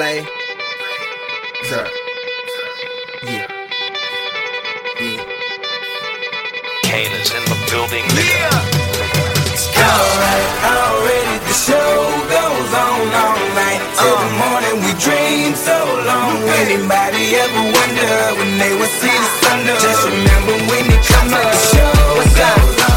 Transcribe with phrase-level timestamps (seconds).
[0.00, 0.24] Lay.
[1.68, 1.84] Sir.
[3.22, 3.44] Yeah.
[4.96, 5.24] Yeah.
[6.88, 8.48] Kane is in the building, nigga.
[9.76, 11.92] Alright, already the show
[12.32, 13.82] goes on all night.
[14.00, 14.40] Till the uh.
[14.40, 15.76] morning we dream so
[16.08, 16.48] long.
[16.64, 19.66] Anybody ever wonder when they would see the sun?
[19.84, 22.90] Just remember when it comes up, the show goes on.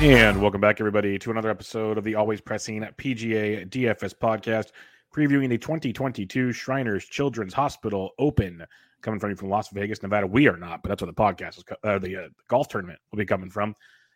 [0.00, 4.70] And welcome back, everybody, to another episode of the Always Pressing PGA DFS podcast,
[5.14, 8.64] previewing the 2022 Shriners Children's Hospital Open,
[9.02, 10.26] coming from you from Las Vegas, Nevada.
[10.26, 13.18] We are not, but that's where the podcast is, uh, the uh, golf tournament will
[13.18, 13.74] be coming from.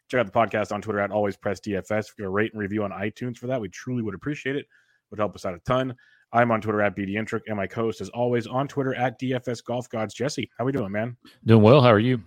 [0.09, 2.11] Check out the podcast on Twitter at Always Press DFS.
[2.11, 4.67] If you rate and review on iTunes for that, we truly would appreciate it.
[5.11, 5.95] Would help us out a ton.
[6.33, 9.89] I'm on Twitter at bdentrek, and my co-host is always on Twitter at DFS Golf
[9.91, 10.15] Gods.
[10.15, 11.17] Jesse, how we doing, man?
[11.45, 11.83] Doing well.
[11.83, 12.23] How are you?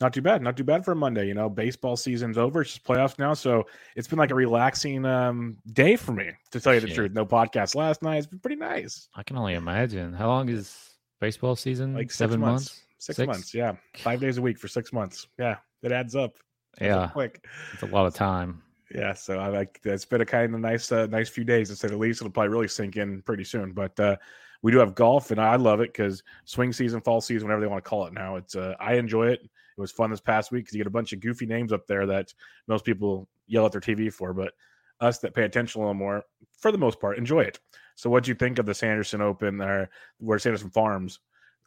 [0.00, 0.42] Not too bad.
[0.42, 1.26] Not too bad for a Monday.
[1.26, 2.60] You know, baseball season's over.
[2.62, 3.34] It's just playoffs now.
[3.34, 3.64] So
[3.96, 7.12] it's been like a relaxing um, day for me, to tell you the truth.
[7.12, 8.18] No podcast last night.
[8.18, 9.08] It's been pretty nice.
[9.16, 10.12] I can only imagine.
[10.12, 11.94] How long is baseball season?
[11.94, 12.64] Like six Seven months.
[12.70, 12.84] months.
[13.00, 13.26] Six, Six?
[13.26, 13.54] months.
[13.54, 13.74] Yeah.
[13.98, 15.26] Five days a week for six months.
[15.38, 15.56] Yeah.
[15.82, 16.36] It adds up.
[16.80, 17.44] Adds up Yeah, Quick.
[17.72, 18.62] it's a lot of time.
[18.94, 19.14] Yeah.
[19.14, 21.88] So I like it's been a kind of nice, uh, nice few days to say
[21.88, 22.20] the least.
[22.20, 23.72] It'll probably really sink in pretty soon.
[23.72, 24.16] But uh,
[24.62, 27.66] we do have golf, and I love it because swing season, fall season, whatever they
[27.68, 28.36] want to call it now.
[28.36, 29.48] It's uh, I enjoy it.
[29.78, 31.86] It was fun this past week because you get a bunch of goofy names up
[31.86, 32.34] there that
[32.66, 34.52] most people yell at their TV for, but
[35.00, 36.24] us that pay attention a little more,
[36.58, 37.60] for the most part, enjoy it.
[37.94, 41.20] So, what do you think of the Sanderson Open, or where Sanderson Farms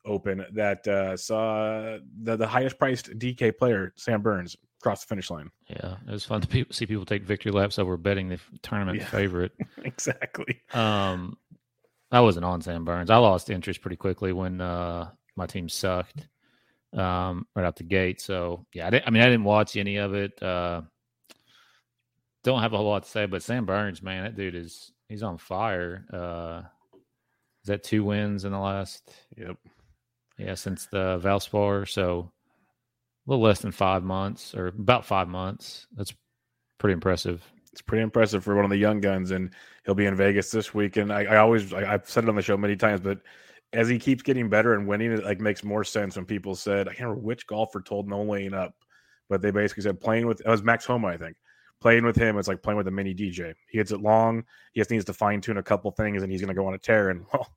[0.06, 5.30] Open, that uh, saw the, the highest priced DK player, Sam Burns, cross the finish
[5.30, 5.50] line?
[5.68, 9.00] Yeah, it was fun to pe- see people take victory laps over betting the tournament
[9.00, 9.06] Yeah.
[9.08, 9.54] favorite.
[9.86, 10.60] exactly.
[10.74, 11.38] Um,
[12.12, 13.10] I wasn't on Sam Burns.
[13.10, 16.28] I lost interest pretty quickly when uh, my team sucked
[16.94, 18.22] um, right out the gate.
[18.22, 20.42] So yeah, I, didn't, I mean, I didn't watch any of it.
[20.42, 20.82] Uh,
[22.44, 25.24] don't have a whole lot to say, but Sam Burns, man, that dude is he's
[25.24, 26.06] on fire.
[26.12, 26.62] Uh,
[27.64, 29.14] is that two wins in the last?
[29.38, 29.58] Yep.
[30.38, 32.32] Yeah, since the Valspar, so
[33.28, 35.86] a little less than five months or about five months.
[35.96, 36.14] That's
[36.80, 37.44] pretty impressive.
[37.72, 39.52] it's pretty impressive for one of the young guns, and
[39.86, 40.98] he'll be in Vegas this week.
[40.98, 43.20] And I, I always, I, I've said it on the show many times, but
[43.74, 46.88] as he keeps getting better and winning, it like makes more sense when people said,
[46.88, 48.76] I can't remember which golfer told no laying up,
[49.30, 51.38] but they basically said playing with it was Max Homa, I think.
[51.80, 53.56] Playing with him, it's like playing with a mini DJ.
[53.68, 54.44] He hits it long.
[54.74, 56.76] He just needs to fine tune a couple things, and he's going to go on
[56.76, 57.10] a tear.
[57.10, 57.48] And well,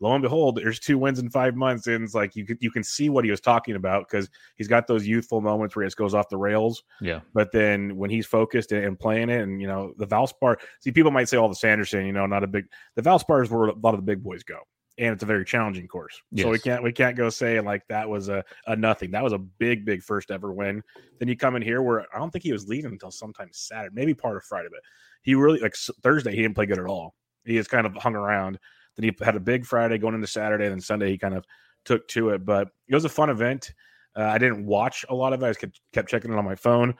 [0.00, 2.70] lo and behold, there's two wins in five months, and it's like you could you
[2.70, 5.86] can see what he was talking about because he's got those youthful moments where he
[5.86, 6.82] just goes off the rails.
[7.00, 10.56] Yeah, But then when he's focused and, and playing it, and you know the Valspar,
[10.80, 12.66] see people might say all the Sanderson, you know, not a big.
[12.96, 14.58] The Valspar is where a lot of the big boys go,
[14.98, 16.20] and it's a very challenging course.
[16.36, 19.12] So we can't we can't go saying like that was a, a nothing.
[19.12, 20.82] That was a big big first ever win.
[21.18, 23.94] Then you come in here where I don't think he was leading until sometime Saturday,
[23.94, 24.80] maybe part of Friday, but
[25.22, 27.14] he really like Thursday he didn't play good at all.
[27.44, 28.58] He just kind of hung around.
[28.96, 31.46] Then he had a big Friday going into Saturday, and then Sunday he kind of
[31.84, 32.44] took to it.
[32.44, 33.72] But it was a fun event.
[34.16, 35.46] Uh, I didn't watch a lot of it.
[35.46, 36.94] I just kept, kept checking it on my phone.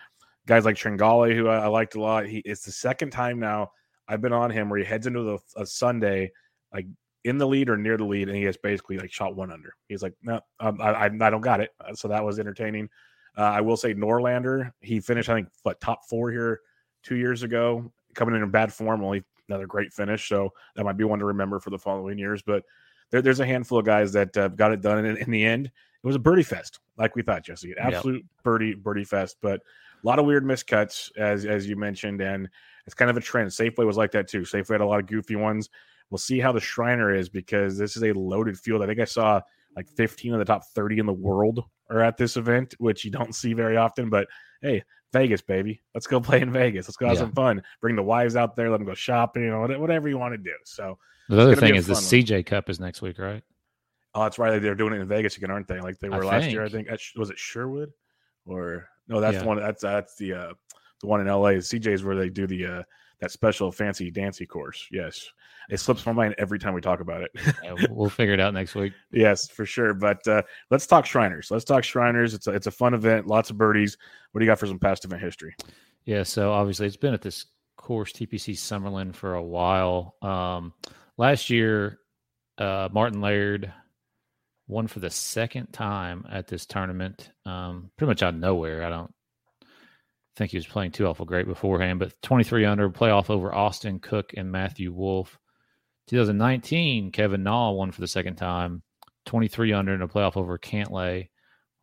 [0.46, 2.26] Guys like Tringale, who I, I liked a lot.
[2.26, 3.72] He it's the second time now
[4.06, 6.30] I've been on him where he heads into the a Sunday
[6.72, 6.86] like
[7.24, 9.74] in the lead or near the lead, and he has basically like shot one under.
[9.88, 11.70] He's like, no, um, I, I I don't got it.
[11.80, 12.88] Uh, So that was entertaining.
[13.36, 16.60] Uh, I will say Norlander, he finished I think what top four here
[17.02, 19.04] two years ago, coming in in bad form.
[19.04, 22.42] Only another great finish, so that might be one to remember for the following years.
[22.42, 22.64] But
[23.10, 25.44] there, there's a handful of guys that uh, got it done, and in, in the
[25.44, 27.74] end, it was a birdie fest, like we thought, Jesse.
[27.78, 29.60] Absolute birdie birdie fest, but
[30.02, 32.48] a lot of weird miscuts, as as you mentioned, and
[32.86, 33.50] it's kind of a trend.
[33.50, 34.42] Safeway was like that too.
[34.42, 35.70] Safeway had a lot of goofy ones.
[36.10, 38.82] We'll see how the Shriner is because this is a loaded field.
[38.82, 39.40] I think I saw
[39.76, 43.10] like 15 of the top 30 in the world are at this event, which you
[43.10, 44.08] don't see very often.
[44.10, 44.26] But
[44.62, 44.82] hey,
[45.12, 46.88] Vegas, baby, let's go play in Vegas.
[46.88, 47.22] Let's go have Yeah.
[47.22, 47.62] some fun.
[47.80, 50.38] Bring the wives out there, let them go shopping, you know, whatever you want to
[50.38, 50.54] do.
[50.64, 50.98] So,
[51.28, 52.02] the other thing is the one.
[52.02, 53.42] CJ Cup is next week, right?
[54.14, 54.60] oh, that's right.
[54.60, 55.80] They're doing it in Vegas again, aren't they?
[55.80, 56.88] Like they I were last year, I think.
[56.88, 57.00] think.
[57.16, 57.92] Was it Sherwood
[58.46, 59.20] or no?
[59.20, 59.40] That's Yeah.
[59.42, 59.58] the one.
[59.58, 60.52] That's that's the uh,
[61.02, 61.50] the one in LA.
[61.52, 62.82] The CJ's where they do the uh,
[63.20, 64.86] that special fancy dancy course.
[64.90, 65.28] Yes,
[65.70, 67.30] it slips my mind every time we talk about it.
[67.64, 68.92] Yeah, we'll- figure it out next week.
[69.12, 69.94] Yes, for sure.
[69.94, 71.50] But uh, let's talk Shriners.
[71.50, 72.34] Let's talk Shriners.
[72.34, 73.26] It's a, it's a fun event.
[73.26, 73.96] Lots of birdies.
[74.32, 75.54] What do you got for some past event history?
[76.04, 80.14] Yeah, so obviously it's been at this course TPC Summerlin for a while.
[80.22, 80.72] Um,
[81.16, 81.98] last year,
[82.56, 83.72] uh, Martin Laird
[84.66, 87.30] won for the second time at this tournament.
[87.46, 88.84] Um, pretty much out of nowhere.
[88.84, 89.12] I don't
[90.38, 94.32] think he was playing too awful great beforehand, but 23 under playoff over Austin Cook
[94.36, 95.38] and Matthew Wolff.
[96.06, 98.82] 2019, Kevin Na won for the second time,
[99.26, 101.28] 23 under in a playoff over Cantlay.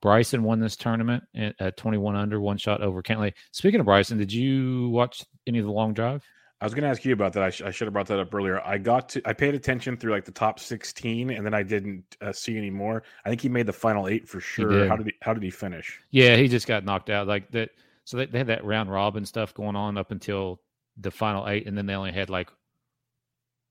[0.01, 3.33] Bryson won this tournament at, at 21 under, one shot over Cantlay.
[3.51, 6.23] Speaking of Bryson, did you watch any of the long drive?
[6.61, 7.43] I was going to ask you about that.
[7.43, 8.61] I, sh- I should have brought that up earlier.
[8.65, 12.03] I got to, I paid attention through like the top 16 and then I didn't
[12.21, 13.03] uh, see any more.
[13.25, 14.69] I think he made the final eight for sure.
[14.69, 14.87] did.
[14.87, 15.99] How did he, how did he finish?
[16.11, 17.71] Yeah, he just got knocked out like that.
[18.05, 20.61] So they, they had that round robin stuff going on up until
[20.97, 22.49] the final eight, and then they only had like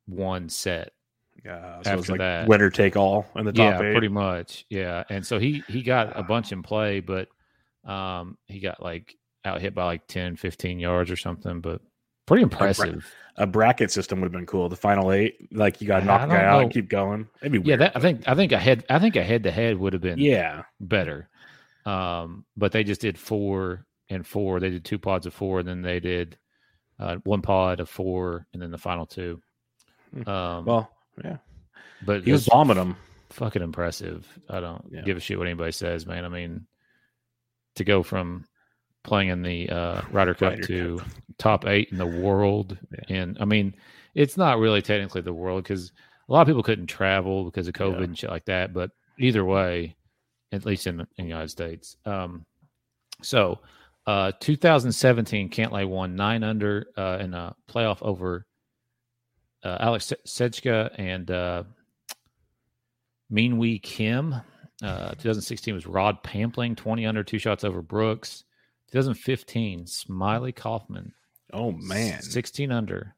[0.06, 0.92] one set.
[1.44, 1.82] Yeah.
[1.82, 2.48] So it was After like that.
[2.48, 3.92] winner take all in the top yeah, eight.
[3.92, 4.64] pretty much.
[4.70, 7.28] Yeah, and so he he got a bunch in play, but
[7.84, 11.80] um he got like out hit by like 10, 15 yards or something, but
[12.26, 13.12] pretty impressive.
[13.36, 14.68] A bracket system would have been cool.
[14.70, 17.28] The final eight, like you got to I knock a guy out and keep going.
[17.42, 17.80] It'd be Yeah, weird.
[17.80, 20.02] that I think I think a head I think a head to head would have
[20.02, 20.62] been yeah.
[20.80, 21.28] better.
[21.84, 24.60] Um, but they just did four and four.
[24.60, 26.36] They did two pods of four, and then they did
[26.98, 29.40] uh, one pod of four, and then the final two.
[30.12, 30.28] Hmm.
[30.28, 30.90] Um, Well,
[31.24, 31.38] yeah.
[32.04, 32.96] but He was bombing them.
[33.30, 34.26] fucking impressive.
[34.48, 35.02] I don't Yeah.
[35.02, 36.24] give a shit what anybody says, man.
[36.24, 36.66] I mean,
[37.76, 38.44] to go from
[39.02, 41.00] playing in the uh, Ryder Cup Ryder to
[41.38, 43.16] top eight in the world, Yeah.
[43.16, 43.74] and I mean,
[44.14, 45.90] it's not really technically the world because
[46.28, 48.04] a lot of people couldn't travel because of COVID Yeah.
[48.04, 48.72] and shit like that.
[48.72, 49.96] But either way,
[50.52, 51.96] at least in the, in the United States.
[52.06, 52.46] Um,
[53.22, 53.58] so,
[54.06, 58.46] uh, 2017, Cantlay won nine under uh, in a playoff over
[59.62, 61.64] uh, Alex Se- Cejka and uh,
[63.30, 64.34] Meen Whee Kim.
[64.82, 68.44] Uh, 2016 was Rod Pampling, 20 under, two shots over Brooks.
[68.92, 71.12] 2015, Smylie Kaufman,
[71.52, 72.20] Oh man.
[72.22, 73.14] 16 under,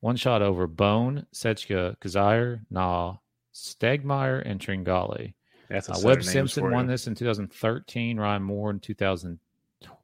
[0.00, 3.16] one shot over Bohn, Cejka, Kizzire, Na,
[3.54, 5.34] Stegmeyer, and Tringale.
[5.70, 8.18] That's a Uh, Webb Simpson won this in 2013.
[8.18, 8.80] Ryan Moore in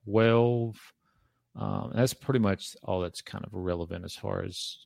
[0.08, 0.92] 2012.
[1.56, 4.78] Um, that's pretty much all that's kind of relevant as far as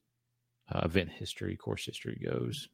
[0.72, 2.68] uh, event history, course history goes.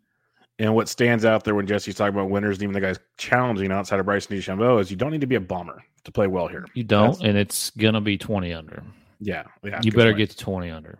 [0.60, 3.70] And what stands out there when Jesse's talking about winners, and even the guys challenging
[3.70, 6.48] outside of Bryson DeChambeau, is you don't need to be a bomber to play well
[6.48, 6.64] here.
[6.74, 8.82] You don't, That's- and it's gonna be 20 under.
[9.20, 9.80] Yeah, yeah.
[9.82, 10.18] you better point.
[10.18, 10.98] get to 20 under.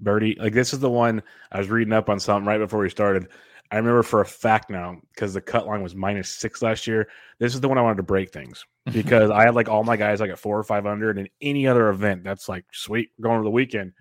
[0.00, 0.36] birdie.
[0.38, 1.22] Like this is the one
[1.52, 3.28] I was reading up on something right before we started.
[3.70, 7.08] I remember for a fact now because the cut line was minus six last year.
[7.38, 9.96] This is the one I wanted to break things because I had like all my
[9.96, 13.38] guys like at four or five hundred, and any other event that's like sweet going
[13.38, 13.92] to the weekend,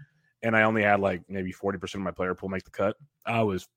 [0.42, 2.96] and I only had like maybe forty percent of my player pool make the cut.
[3.26, 3.68] I was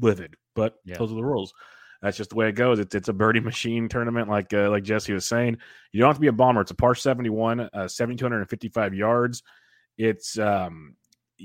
[0.00, 0.96] livid, but Yeah.
[0.98, 1.52] those are the rules.
[2.02, 2.78] That's just the way it goes.
[2.78, 5.56] It's it's a birdie machine tournament, like uh, like Jesse was saying.
[5.92, 6.60] You don't have to be a bomber.
[6.60, 9.42] It's a par seventy one, uh, seventy two hundred and fifty five yards.
[9.96, 10.96] It's um,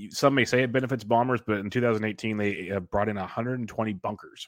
[0.09, 4.47] some may say it benefits bombers, but in 2018 they brought in 120 bunkers,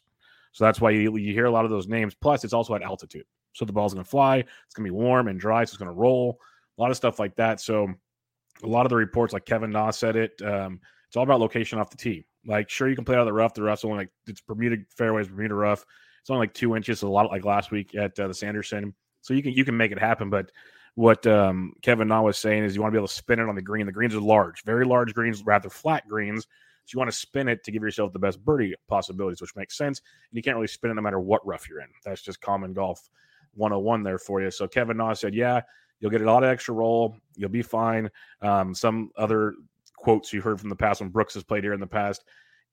[0.52, 2.14] so that's why you, you hear a lot of those names.
[2.14, 4.38] Plus, it's also at altitude, so the ball's going to fly.
[4.38, 6.40] It's going to be warm and dry, so it's going to roll.
[6.78, 7.62] A lot of stuff like that.
[7.62, 7.88] So,
[8.64, 11.80] a lot of the reports, like Kevin Na said it, um, it's all about location
[11.80, 12.26] off the tee.
[12.46, 13.54] Like, sure, you can play out of the rough.
[13.54, 15.86] The rough's only like it's Bermuda fairways, Bermuda rough.
[16.22, 18.94] It's only like two inches, so a lot like last week at uh, the Sanderson.
[19.22, 20.52] So you can you can make it happen, but
[20.96, 23.48] what um, Kevin Na was saying is you want to be able to spin it
[23.48, 23.86] on the green.
[23.86, 26.44] The greens are large, very large greens, rather flat greens.
[26.86, 29.78] So you want to spin it to give yourself the best birdie possibilities, which makes
[29.78, 30.00] sense.
[30.00, 31.88] And you can't really spin it no matter what rough you're in.
[32.04, 33.10] That's just common golf
[33.54, 34.52] 101 there for you.
[34.52, 35.62] So Kevin Na said, yeah,
[36.00, 37.16] you'll get a lot of extra roll.
[37.36, 38.10] You'll be fine.
[38.42, 39.54] Um, some other
[39.96, 42.24] quotes you heard from the past when Brooks has played here in the past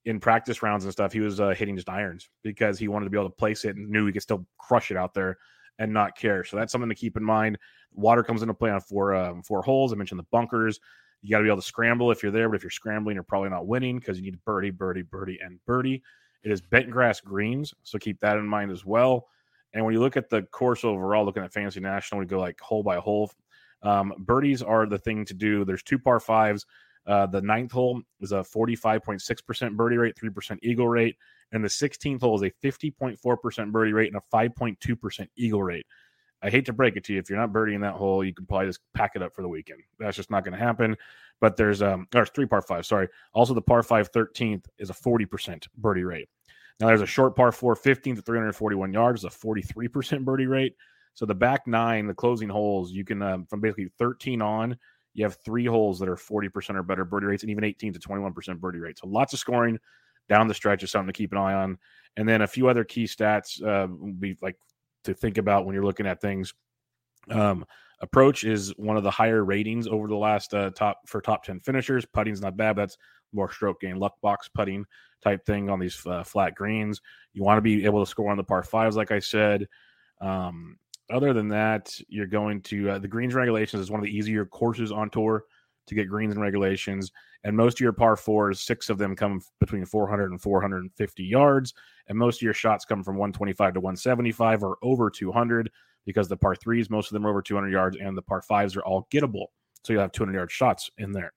[0.05, 3.11] in practice rounds and stuff, he was uh, hitting just irons because he wanted to
[3.11, 5.37] be able to place it and knew he could still crush it out there
[5.79, 6.43] and not care.
[6.43, 7.57] So that's something to keep in mind.
[7.93, 9.91] Water comes into play on four um, four holes.
[9.91, 10.79] I mentioned the bunkers.
[11.21, 13.23] You got to be able to scramble if you're there, but if you're scrambling, you're
[13.23, 16.01] probably not winning because you need birdie, birdie, birdie, and birdie.
[16.43, 19.27] It is bent grass greens, so keep that in mind as well.
[19.73, 22.59] And when you look at the course overall, looking at Fantasy National, we go like
[22.61, 23.31] hole by hole.
[23.83, 25.65] Um, birdies are the thing to do.
[25.65, 26.65] There's two par fives.
[27.05, 31.15] Uh, the ninth hole is a 45.6% birdie rate, 3% eagle rate.
[31.51, 35.85] And the 16th hole is a 50.4% birdie rate and a 5.2% eagle rate.
[36.41, 37.19] I hate to break it to you.
[37.19, 39.49] If you're not birdieing that hole, you can probably just pack it up for the
[39.49, 39.81] weekend.
[39.99, 40.95] That's just not going to happen.
[41.41, 42.85] But there's um, there's three par five.
[42.85, 43.07] Sorry.
[43.33, 46.29] Also, the par five 13th is a 40% birdie rate.
[46.79, 50.75] Now there's a short par four 15th to 341 yards, a 43% birdie rate.
[51.13, 54.77] So the back nine, the closing holes, you can um, from basically 13 on,
[55.13, 57.99] you have three holes that are 40% or better birdie rates, and even 18 to
[57.99, 59.01] 21% birdie rates.
[59.01, 59.79] So lots of scoring
[60.27, 61.77] down the stretch is something to keep an eye on.
[62.17, 64.57] And then a few other key stats uh, be like
[65.03, 66.53] to think about when you're looking at things.
[67.29, 67.65] Um,
[68.01, 71.59] approach is one of the higher ratings over the last uh, top for top 10
[71.59, 72.05] finishers.
[72.05, 72.75] Putting's not bad.
[72.75, 72.97] That's
[73.33, 74.85] more stroke gain, luck box putting
[75.23, 77.01] type thing on these uh, flat greens.
[77.33, 79.67] You want to be able to score on the par fives, like I said.
[80.21, 80.77] Um,
[81.09, 84.45] other than that, you're going to uh, the greens regulations is one of the easier
[84.45, 85.43] courses on tour
[85.87, 87.11] to get greens and regulations.
[87.43, 91.73] And most of your par fours, six of them come between 400 and 450 yards.
[92.07, 95.69] And most of your shots come from 125 to 175 or over 200
[96.05, 98.75] because the par threes, most of them are over 200 yards, and the par fives
[98.75, 99.47] are all gettable.
[99.83, 101.33] So you'll have 200 yard shots in there.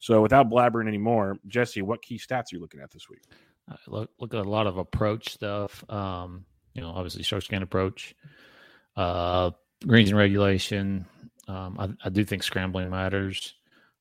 [0.00, 3.22] So without blabbering anymore, Jesse, what key stats are you looking at this week?
[3.68, 5.84] I look look at a lot of approach stuff.
[5.90, 6.44] Um,
[6.74, 8.14] you know, obviously strokes gained approach,
[8.98, 9.52] uh,
[9.86, 11.06] greens and regulation.
[11.46, 13.54] Um, I, I do think scrambling matters.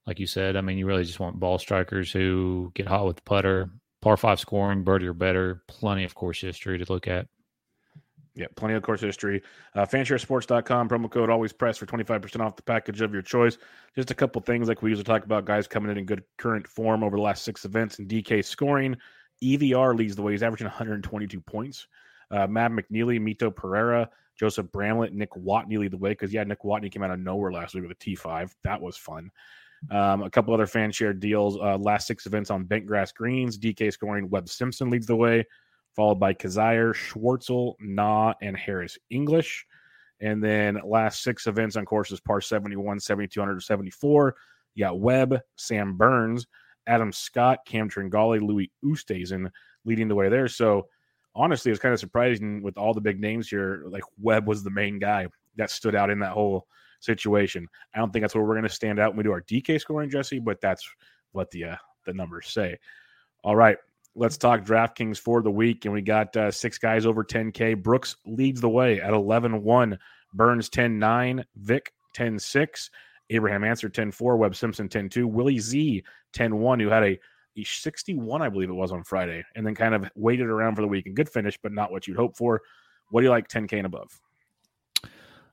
[0.07, 3.17] Like you said, I mean, you really just want ball strikers who get hot with
[3.17, 3.69] the putter,
[4.01, 5.63] par five scoring, birdie or better.
[5.67, 7.27] Plenty of course history to look at.
[8.33, 9.43] Yeah, plenty of course history.
[9.75, 13.57] Uh, fansharesports.com, promo code always press for 25% off the package of your choice.
[13.95, 16.67] Just a couple things like we usually talk about guys coming in in good current
[16.67, 18.95] form over the last six events and DK scoring.
[19.43, 20.31] EVR leads the way.
[20.33, 21.87] He's averaging 122 points.
[22.29, 26.61] Uh, Matt McNealy, Mito Pereira, Joseph Bramlett, Nick Watney lead the way because, yeah, Nick
[26.63, 28.51] Watney came out of nowhere last week with a T5.
[28.63, 29.31] That was fun.
[29.91, 31.57] Um, a couple other fan share deals.
[31.57, 33.57] Uh, last six events on bent grass greens.
[33.57, 34.29] DK scoring.
[34.29, 35.45] Webb Simpson leads the way
[35.97, 39.65] followed by Kizzire, Schwartzel, Na, and Harris English.
[40.21, 44.35] And then last six events on courses par 71, 7200, 74.
[44.75, 46.45] You got Webb, Sam Burns,
[46.85, 49.49] Adam Scott, Cam Tringale, Louis Oosthuizen
[49.85, 50.47] leading the way there.
[50.47, 50.87] So
[51.37, 53.83] honestly, it's kind of surprising with all the big names here.
[53.87, 56.67] Like Webb was the main guy that stood out in that whole
[56.99, 57.67] situation.
[57.93, 59.79] I don't think that's where we're going to stand out when we do our DK
[59.79, 60.87] scoring, Jesse, but that's
[61.31, 61.75] what the uh,
[62.05, 62.77] the numbers say.
[63.43, 63.77] All right,
[64.15, 65.85] let's talk DraftKings for the week.
[65.85, 67.81] And we got uh, six guys over 10K.
[67.81, 69.99] Brooks leads the way at 11 1,
[70.33, 72.89] Burns 10 9, Vic 10 6,
[73.29, 76.03] Abraham Ancer 10 4, Webb Simpson 10 2, Willie Z
[76.33, 77.19] 10 1, who had a
[77.63, 80.87] 61, I believe it was on Friday, and then kind of waited around for the
[80.87, 81.05] week.
[81.05, 82.61] And good finish, but not what you'd hope for.
[83.09, 84.19] What do you like 10K and above?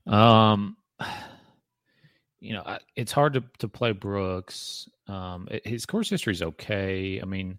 [0.06, 0.76] Um,
[2.40, 4.88] you know, it's hard to, to play Brooks.
[5.06, 7.20] Um, his course history is okay.
[7.20, 7.58] I mean,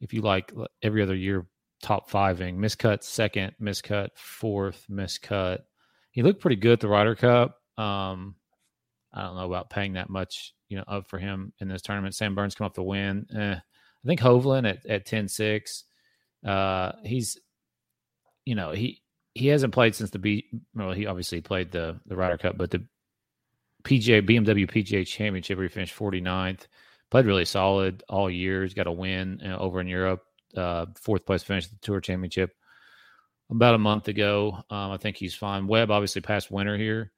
[0.00, 0.52] if you like
[0.82, 1.46] every other year
[1.82, 5.58] top fiving, miscut second, miscut fourth, miscut.
[6.10, 7.58] He looked pretty good at the Ryder Cup.
[7.76, 8.36] Um,
[9.12, 12.14] I don't know about paying that much, you know, up for him in this tournament.
[12.14, 13.26] Sam Burns come off the win.
[13.36, 15.84] Eh, I think Hovland at, at 10 6.
[16.46, 17.38] Uh, he's,
[18.46, 19.02] you know, he,
[19.34, 20.46] he hasn't played since the B.
[20.74, 22.82] Well, he obviously played the the Ryder Cup, but the
[23.84, 26.66] PGA BMW PGA Championship where he finished 49th
[27.10, 28.62] played really solid all year.
[28.62, 30.22] He's got a win over in Europe,
[30.56, 32.54] uh, fourth place finish the Tour Championship
[33.50, 34.56] about a month ago.
[34.70, 35.66] Um, I think he's fine.
[35.66, 37.12] Webb obviously passed winter here.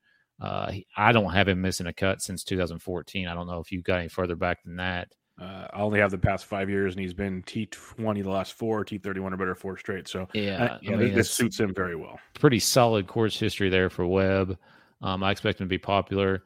[0.44, 3.26] Uh, I don't have him missing a cut since 2014.
[3.26, 5.08] I don't know if you got any further back than that.
[5.40, 8.84] Uh, I only have the past five years, and he's been T20 the last four,
[8.84, 10.06] T31 or better four straight.
[10.06, 12.20] So yeah, yeah, I mean, this suits him very well.
[12.34, 14.58] Pretty solid course history there for Webb.
[15.00, 16.42] Um, I expect him to be popular.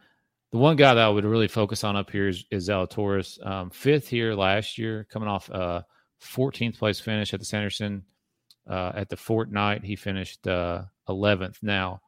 [0.53, 3.45] The one guy that I would really focus on up here is, is Zalatoris.
[3.45, 5.85] Um, fifth here last year, coming off a
[6.23, 8.05] 14th place finish at the Sanderson.
[8.67, 11.57] Uh, at the Fortinet, he finished uh, 11th.
[11.63, 12.01] Now,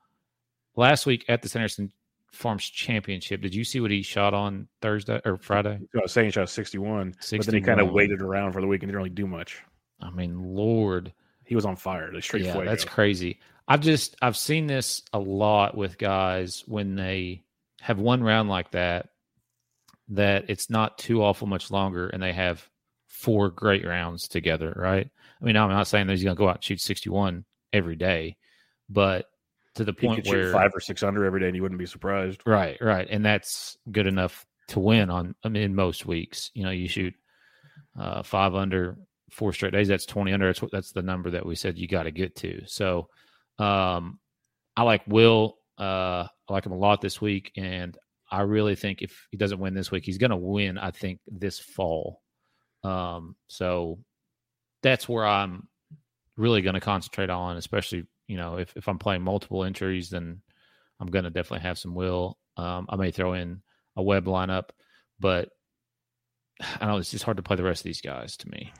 [0.81, 1.93] last week at the Sanderson
[2.33, 5.79] Farms Championship, did you see what he shot on Thursday or Friday?
[5.95, 8.61] I was saying he shot 61, 61, but then he kind of waited around for
[8.61, 9.63] the week and didn't really do much.
[10.01, 11.13] I mean, Lord.
[11.45, 12.13] He was on fire.
[12.13, 13.41] The straight yeah, that's crazy.
[13.67, 17.43] I've just I've seen this a lot with guys when they
[17.81, 19.09] have one round like that
[20.11, 22.69] that it's not too awful much longer and they have
[23.09, 25.09] four great rounds together, right?
[25.41, 27.97] I mean, I'm not saying that he's going to go out and shoot 61 every
[27.97, 28.37] day,
[28.89, 29.27] but
[29.77, 32.43] to the point where five or six under every day and you wouldn't be surprised.
[32.47, 33.07] Right, right.
[33.11, 36.51] And that's good enough to win on I mean, in most weeks.
[36.55, 37.15] You know, you shoot
[37.99, 38.97] uh, five under
[39.31, 40.47] four straight days, that's 20 under.
[40.47, 42.63] That's, what that's the number that we said you got to get to.
[42.67, 43.09] So
[43.59, 44.19] um,
[44.77, 47.97] I like Will uh, I like him a lot this week, and
[48.31, 50.77] I really think if he doesn't win this week, he's going to win.
[50.77, 52.21] I think this fall.
[52.85, 53.99] Um, so
[54.83, 55.69] that's where I'm
[56.37, 60.41] really going to concentrate on, especially you know if if I'm playing multiple entries, then
[61.01, 62.39] I'm going to definitely have some will.
[62.57, 63.61] Um, I may throw in
[63.97, 64.69] a Webb lineup,
[65.19, 65.49] but
[66.81, 68.73] I know it's just hard to play the rest of these guys to me.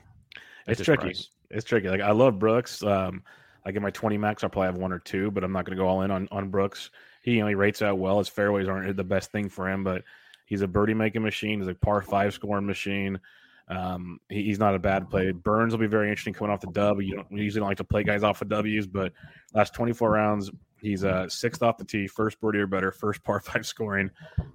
[0.67, 1.01] It's tricky.
[1.01, 1.29] Price.
[1.49, 1.89] It's tricky.
[1.89, 2.81] Like I love Brooks.
[2.81, 3.23] Um,
[3.65, 5.77] I get my 20 max, I'll probably have one or two, but I'm not going
[5.77, 6.89] to go all in on, on Brooks.
[7.21, 8.17] He you only rates out well.
[8.17, 10.03] His fairways aren't the best thing for him, but
[10.45, 11.59] he's a birdie making machine.
[11.59, 13.19] He's a par five scoring machine.
[13.67, 15.31] Um, he, he's not a bad play.
[15.31, 17.01] Burns will be very interesting coming off the dub.
[17.01, 19.13] You don't usually don't like to play guys off of W's, but
[19.53, 23.39] last 24 rounds, he's uh, sixth off the tee, first birdie or better, first par
[23.45, 24.09] five scoring.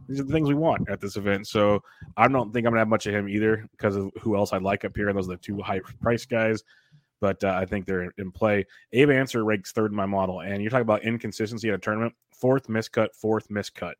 [0.08, 1.46] These are the things we want at this event.
[1.46, 1.82] So
[2.16, 4.58] I don't think I'm gonna have much of him either because of who else I
[4.58, 5.12] like up here.
[5.12, 6.62] Those are the two high price guys
[7.20, 8.66] but uh, I think they're in play.
[8.92, 12.14] Abe Ancer ranks third in my model, and you're talking about inconsistency at a tournament.
[12.32, 13.94] Fourth miscut, fourth miscut,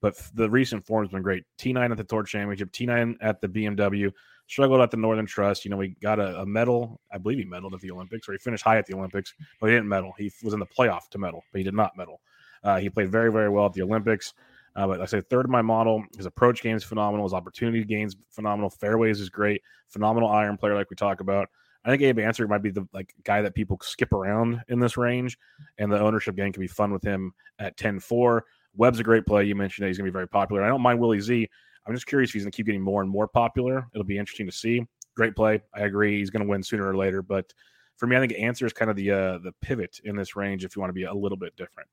[0.00, 1.44] but the recent form has been great.
[1.58, 4.12] T9 at the Tour Championship, T9 at the BMW,
[4.48, 5.64] struggled at the Northern Trust.
[5.64, 7.00] You know, he got a, a medal.
[7.12, 9.68] I believe he medaled at the Olympics, or he finished high at the Olympics, but
[9.68, 10.12] he didn't medal.
[10.18, 12.20] He was in the playoff to medal, but he did not medal.
[12.64, 14.34] Uh, he played very, very well at the Olympics.
[14.74, 16.04] Uh, but like I say third in my model.
[16.16, 17.26] His approach game is phenomenal.
[17.26, 18.70] His opportunity gains phenomenal.
[18.70, 19.62] Fairways is great.
[19.88, 21.48] Phenomenal iron player, like we talk about.
[21.84, 24.96] I think Abe Ancer might be the like guy that people skip around in this
[24.96, 25.38] range,
[25.78, 28.42] and the ownership game can be fun with him at 10-4.
[28.76, 29.44] Webb's a great play.
[29.44, 30.62] You mentioned that he's going to be very popular.
[30.62, 31.48] I don't mind Willie Z.
[31.88, 33.88] I'm just curious if he's going to keep getting more and more popular.
[33.94, 34.86] It'll be interesting to see.
[35.16, 35.62] Great play.
[35.74, 36.18] I agree.
[36.18, 37.22] He's going to win sooner or later.
[37.22, 37.52] But
[37.96, 40.64] for me, I think Ancer is kind of the uh, the pivot in this range
[40.64, 41.88] if you want to be a little bit different.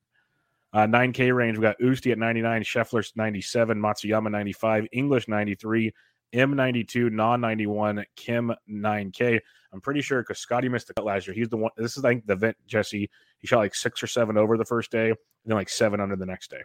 [0.74, 5.94] Uh, 9K range, we got Oosty at 99, Scheffler's 97, Matsuyama 95, English 93,
[6.34, 9.40] M92, non 91, Kim 9K.
[9.72, 11.34] I'm pretty sure because Scotty missed the cut last year.
[11.34, 11.72] He's the one.
[11.78, 13.10] This is like the event, Jesse.
[13.40, 16.18] He shot like six or seven over the first day, and then like seven under
[16.18, 16.62] the next day.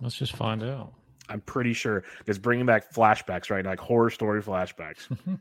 [0.00, 0.94] Let's just find out.
[1.28, 5.06] I'm pretty sure it's bringing back flashbacks right now, like horror story flashbacks.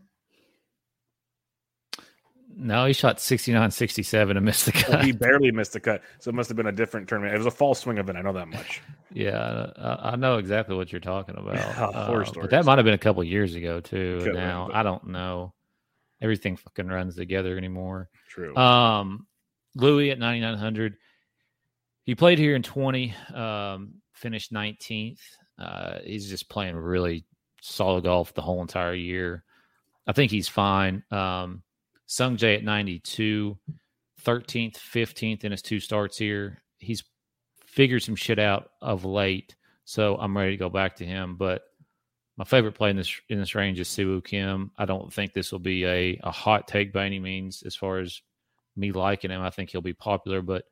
[2.56, 4.90] no, he shot 69 67 and missed the cut.
[4.90, 7.34] Well, he barely missed the cut, so it must have been a different tournament.
[7.34, 8.18] It was a fall swing event.
[8.18, 8.82] I know that much.
[9.12, 11.58] yeah, I, I know exactly what you're talking about.
[12.06, 14.20] horror Uh, but that might have been a couple years ago too.
[14.20, 15.54] Could been, now but- I don't know.
[16.22, 18.08] Everything fucking runs together anymore.
[18.30, 18.56] True.
[18.56, 19.26] Um,
[19.76, 20.96] Louis at 9,900.
[22.04, 25.20] He played here in 20, um, finished 19th.
[25.62, 27.24] Uh, he's just playing really
[27.62, 29.44] solid golf the whole entire year.
[30.08, 31.04] I think he's fine.
[31.12, 31.62] Um,
[32.08, 33.58] Sung Jae at 92,
[34.24, 36.62] 13th, 15th in his two starts here.
[36.80, 37.04] He's
[37.66, 41.36] figured some shit out of late, so I'm ready to go back to him.
[41.38, 41.62] But
[42.38, 44.72] my favorite play in this in this range is Siwoo Kim.
[44.78, 48.00] I don't think this will be a, a hot take by any means as far
[48.00, 48.22] as
[48.76, 49.42] me liking him.
[49.42, 50.66] I think he'll be popular, but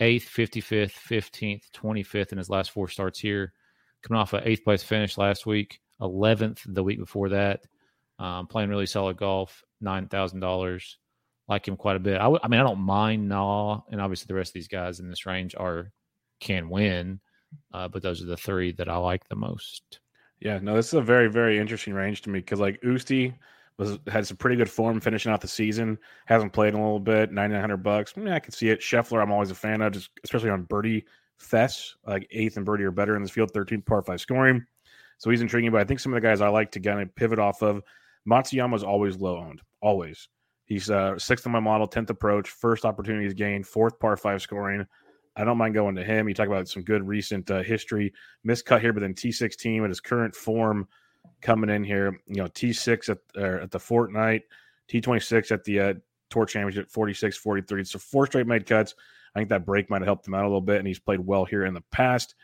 [0.00, 3.52] eighth, 55th, 15th, 25th in his last four starts here.
[4.02, 7.62] Coming off an eighth place finish last week, 11th the week before that.
[8.18, 10.94] Um, playing really solid golf, $9,000.
[11.48, 12.20] Like him quite a bit.
[12.20, 15.26] I mean, I don't mind Na, and obviously the rest of these guys in this
[15.26, 15.92] range are
[16.40, 17.20] can win,
[17.72, 20.00] uh, but those are the three that I like the most.
[20.40, 23.34] Yeah, no, this is a very, very interesting range to me because like Oosty
[23.76, 25.98] was had some pretty good form finishing out the season.
[26.26, 27.32] Hasn't played in a little bit.
[27.32, 28.12] Ninety nine hundred bucks.
[28.16, 28.80] Yeah, I can see it.
[28.80, 31.04] Scheffler, I'm always a fan of, just especially on birdie
[31.42, 31.94] fests.
[32.06, 33.50] Like eighth and birdie are better in this field.
[33.52, 34.64] 13 par five scoring.
[35.18, 35.70] So he's intriguing.
[35.70, 37.82] But I think some of the guys I like to kind of pivot off of.
[38.28, 39.62] Matsuyama's always low owned.
[39.80, 40.28] Always.
[40.64, 44.86] He's uh, sixth in my model, tenth approach, first opportunities gained, fourth par five scoring.
[45.36, 46.28] I don't mind going to him.
[46.28, 48.12] You talk about some good recent uh, history
[48.46, 50.86] miscut here, but then T16 at his current form
[51.40, 52.18] coming in here.
[52.26, 54.42] You know, T6 at or at the Fortinet,
[54.90, 55.94] T26 at the uh,
[56.30, 57.84] Tour Championship, 46, 43.
[57.84, 58.94] So four straight made cuts.
[59.34, 61.20] I think that break might have helped him out a little bit, and he's played
[61.20, 62.34] well here in the past.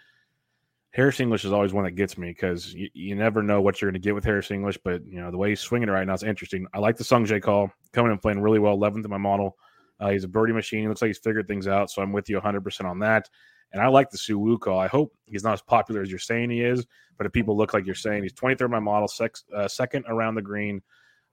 [0.92, 3.90] Harris English is always one that gets me because you, you never know what you're
[3.90, 6.06] going to get with Harris English, but you know the way he's swinging it right
[6.06, 6.66] now is interesting.
[6.72, 9.56] I like the Sung J call coming and playing really well, 11th in my model.
[10.00, 10.82] Uh, he's a birdie machine.
[10.82, 13.28] He looks like he's figured things out, so I'm with you 100% on that.
[13.72, 14.78] And I like the Si Woo call.
[14.78, 16.86] I hope he's not as popular as you're saying he is,
[17.18, 19.10] but if people look like you're saying he's 23rd in my model,
[19.54, 20.80] uh, second around the green.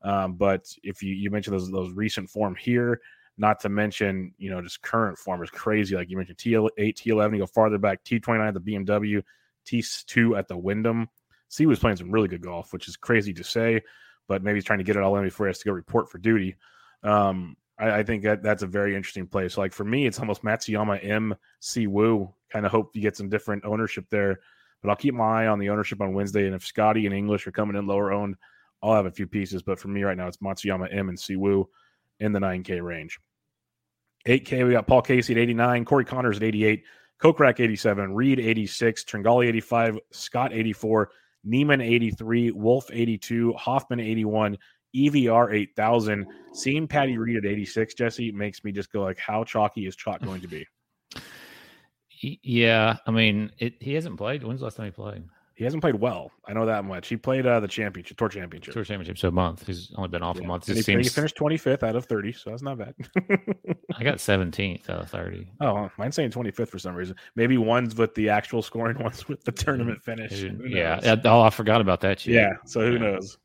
[0.01, 2.99] Um, but if you you mentioned those those recent form here,
[3.38, 5.95] not to mention you know just current form is crazy.
[5.95, 9.24] Like you mentioned T8, T11, you go farther back, T29 at the BMW,
[9.65, 11.10] T2 at the Wyndham.
[11.50, 13.82] C was playing some really good golf, which is crazy to say,
[14.28, 16.10] but maybe he's trying to get it all in before he has to go report
[16.10, 16.56] for duty.
[17.04, 19.48] Um, I, I think that that's a very interesting play.
[19.50, 22.34] So, like for me, it's almost Matsuyama Im Si Woo.
[22.52, 24.39] Kind of hope you get some different ownership there,
[24.82, 26.45] but I'll keep my eye on the ownership on Wednesday.
[26.45, 28.36] And if Scotty and English are coming in lower owned,
[28.82, 29.62] I'll have a few pieces.
[29.62, 31.69] But for me right now, it's Matsuyama M and Si Woo
[32.19, 33.19] in the 9K range.
[34.25, 36.83] 8K, we got Paul Casey at 89, Corey Conners at 88,
[37.21, 41.09] Kokrak 87, Reed 86, Tringale 85, Scott 84,
[41.43, 44.57] Niemann 83, Wolff 82, Hoffman 81,
[44.95, 46.25] EVR 8000.
[46.53, 50.21] Seeing Patty Reed at 86, Jesse, makes me just go like, how chalky is chalk
[50.21, 50.65] going to be?
[52.21, 54.41] Yeah, I mean, it, he hasn't played.
[54.41, 55.25] When's the last time he played?
[55.55, 56.31] He hasn't played well.
[56.45, 57.07] I know that much.
[57.07, 58.73] He played uh, the championship, tour championship.
[58.73, 59.65] Tour Championship, so a month.
[59.65, 60.43] He's only been off Yeah.
[60.43, 60.67] a month.
[60.67, 62.93] And It he, he finished 25th out of 30, so that's not bad.
[63.97, 65.49] I got 17th out of 30.
[65.61, 67.15] oh, mine's saying 25th for some reason.
[67.37, 70.43] Maybe one's with the actual scoring, one's with the tournament finish.
[70.67, 71.15] Yeah.
[71.23, 72.19] Oh, I forgot about that.
[72.19, 72.33] Shit.
[72.33, 72.51] Yeah.
[72.65, 72.99] So who Yeah.
[72.99, 73.37] knows?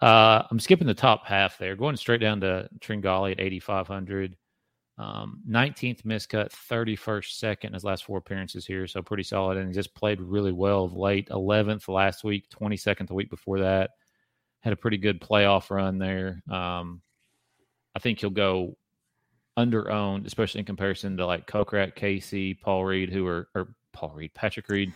[0.00, 4.36] Uh, I'm skipping the top half there, going straight down to Tringale at 8,500.
[4.98, 9.56] Um, 19th miscut, 31st second in his last four appearances here, so pretty solid.
[9.56, 11.28] And he just played really well of late.
[11.28, 13.90] 11th last week, 22nd the week before that.
[14.60, 16.42] Had a pretty good playoff run there.
[16.50, 17.00] Um,
[17.94, 18.76] I think he'll go
[19.56, 24.12] under owned, especially in comparison to like Kokrak, Casey, Paul Reed, who are or Paul
[24.14, 24.92] Reed, Patrick Reed,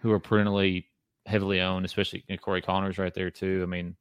[0.00, 0.86] who are perennially
[1.26, 3.60] heavily owned, especially you know, Corey Conners right there too.
[3.62, 3.96] I mean,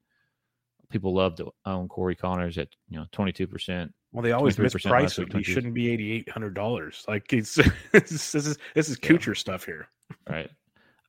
[0.90, 3.92] people love to own Corey Conners at you know twenty two percent.
[4.14, 5.38] Well, they always 23% misprice him.
[5.38, 7.04] He shouldn't be eighty eight hundred dollars.
[7.08, 7.56] Like it's
[7.92, 9.34] this is this is Yeah.
[9.34, 9.88] Stuff here.
[10.30, 10.50] right.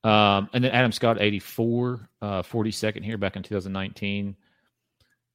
[0.03, 4.35] Um, and then Adam Scott, 84, uh, 42nd here back in 2019.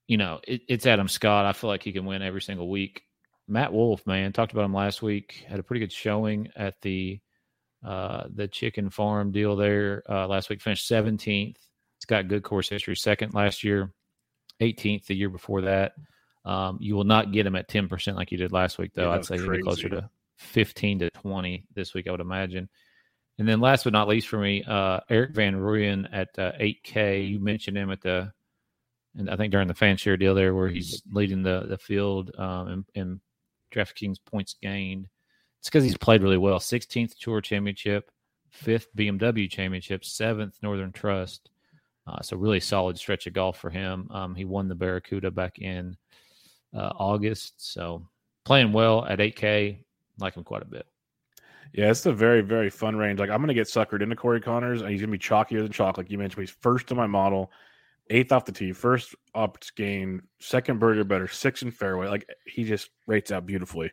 [0.07, 1.45] You know, it, it's Adam Scott.
[1.45, 3.03] I feel like he can win every single week.
[3.49, 5.45] Matt Wolff, man, talked about him last week.
[5.49, 7.21] Had a pretty good showing at the
[7.85, 10.61] uh, the chicken farm deal there uh, last week.
[10.61, 11.57] Finished 17th.
[11.97, 12.95] It's got good course history.
[12.95, 13.93] Second last year,
[14.61, 15.95] 18th the year before that.
[16.45, 19.11] Um, you will not get him at 10% like you did last week, though.
[19.11, 22.69] Yeah, I'd say he'll be closer to 15 to 20 this week, I would imagine.
[23.39, 27.29] And then last but not least for me, uh, Erik Van Rooyen at uh, 8K.
[27.29, 28.33] You mentioned him at the,
[29.17, 32.33] and I think during the fan share deal there, where he's leading the the field
[32.39, 33.21] um, in, in
[33.73, 35.09] DraftKings points gained.
[35.59, 36.59] It's because he's played really well.
[36.59, 38.11] 16th Tour Championship,
[38.51, 41.51] fifth BMW Championship, seventh Northern Trust.
[42.07, 44.09] Uh, so really solid stretch of golf for him.
[44.11, 45.97] Um, he won the Barracuda back in
[46.75, 47.73] uh, August.
[47.73, 48.07] So
[48.45, 49.79] playing well at 8K,
[50.19, 50.87] like him quite a bit.
[51.73, 53.21] Yeah, it's a very, very fun range.
[53.21, 55.99] Like I'm gonna get suckered into Corey Conners, and he's gonna be chalkier than chalk,
[55.99, 56.43] like you mentioned.
[56.43, 57.53] He's first in my model,
[58.11, 62.09] eighth off the tee, first opt gain, second birdie better, six in fairway.
[62.09, 63.93] Like he just rates out beautifully,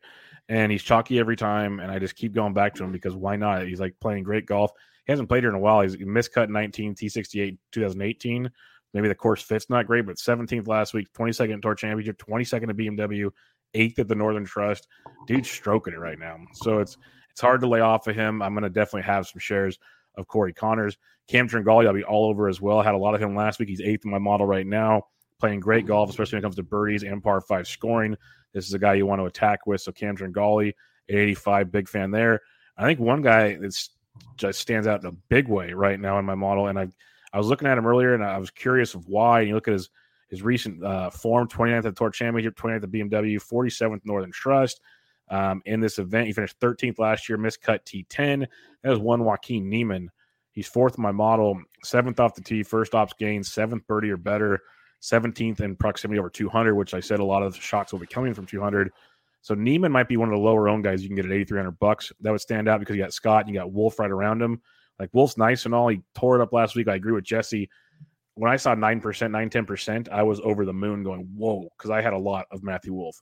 [0.49, 1.79] and he's chalky every time.
[1.79, 3.67] And I just keep going back to him because why not?
[3.67, 4.71] He's like playing great golf.
[5.05, 5.81] He hasn't played here in a while.
[5.81, 8.49] He's he miscut 19, T68, 2018.
[8.93, 12.78] Maybe the course fit's not great, but 17th last week, 22nd Tour Championship, 22nd at
[12.78, 13.30] BMW,
[13.73, 14.88] eighth at the Northern Trust.
[15.28, 16.38] Dude's stroking it right now.
[16.54, 16.97] So it's
[17.32, 18.41] it's hard to lay off of him.
[18.41, 19.78] I'm going to definitely have some shares
[20.17, 20.97] of Corey Conners.
[21.28, 22.82] Cam Tringale, I'll be all over as well.
[22.82, 23.69] Had a lot of him last week.
[23.69, 25.04] He's eighth in my model right now,
[25.39, 28.15] playing great golf, especially when it comes to birdies and par five scoring.
[28.54, 29.82] This is a guy you want to attack with.
[29.82, 32.41] So Cam Tringale at 85, big fan there.
[32.78, 33.91] I think one guy that's
[34.38, 36.88] just stands out in a big way right now in my model, and I
[37.38, 39.41] I was looking at him earlier, and I was curious of why.
[39.41, 39.91] And you look at his
[40.28, 44.82] his recent uh, form: 29th at the Tour Championship, 29th at BMW, 47th Northern Trust.
[45.30, 48.47] Um, in this event, he finished 13th last year, missed cut T10.
[48.82, 50.10] That was one Joaquin Niemann.
[50.52, 54.17] He's fourth in my model, seventh off the tee, first ops gain, seventh birdie or
[54.17, 54.62] better,
[55.04, 58.34] 17th in proximity over 200, which I said a lot of shots will be coming
[58.34, 58.91] from 200.
[59.41, 61.78] So Niemann might be one of the lower owned guys you can get at 8,300
[61.78, 62.12] bucks.
[62.21, 64.60] That would stand out because you got Scott and you got Wolf right around him.
[64.99, 65.88] Like Wolff's nice and all.
[65.88, 66.88] He tore it up last week.
[66.88, 67.69] I agree with Jesse.
[68.36, 72.01] When I saw 9%, 9 10%, I was over the moon going, whoa, because I
[72.01, 73.19] had a lot of Matthew Wolff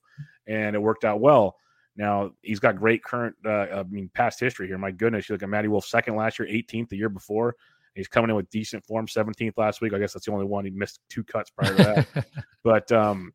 [0.48, 1.56] and it worked out well.
[1.96, 4.78] Now he's got great current, uh, I mean, past history here.
[4.78, 7.56] My goodness, you look at Matty Wolff second last year, 18th the year before.
[7.94, 9.94] He's coming in with decent form, 17th last week.
[9.94, 12.26] I guess that's the only one he missed two cuts prior to that.
[12.64, 13.32] but um,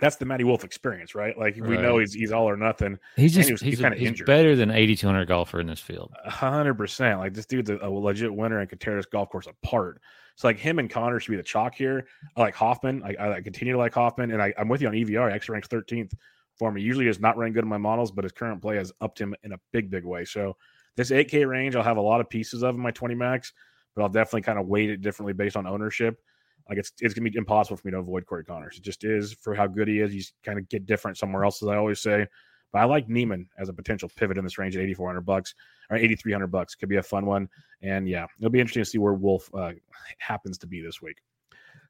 [0.00, 1.38] that's the Matty Wolff experience, right?
[1.38, 2.98] Like we know he's he's all or nothing.
[3.16, 4.26] He's just he was- he's he's, kinda he's injured.
[4.26, 6.12] better than 8,200 golfer in this field.
[6.24, 7.20] Hundred percent.
[7.20, 10.00] Like this dude's a, a legit winner and could tear this golf course apart.
[10.36, 12.06] So like him and Connor should be the chalk here.
[12.36, 13.02] I like Hoffman.
[13.04, 15.28] I, I continue to like Hoffman, and I, I'm with you on EVR.
[15.28, 16.12] He actually ranks 13th
[16.58, 16.82] for me.
[16.82, 19.34] Usually is not running good in my models, but his current play has upped him
[19.44, 20.24] in a big, big way.
[20.24, 20.56] So
[20.96, 23.52] this 8K range, I'll have a lot of pieces of in my 20 max,
[23.94, 26.20] but I'll definitely kind of weight it differently based on ownership.
[26.68, 28.78] Like it's it's gonna be impossible for me to avoid Corey Conners.
[28.78, 30.12] It just is for how good he is.
[30.12, 32.26] He's kind of get different somewhere else, as I always say.
[32.72, 35.54] But I like Niemann as a potential pivot in this range at 8,400 bucks
[35.90, 36.74] or 8,300 bucks.
[36.74, 37.48] Could be a fun one.
[37.82, 39.72] And yeah, it'll be interesting to see where Wolff uh,
[40.18, 41.18] happens to be this week.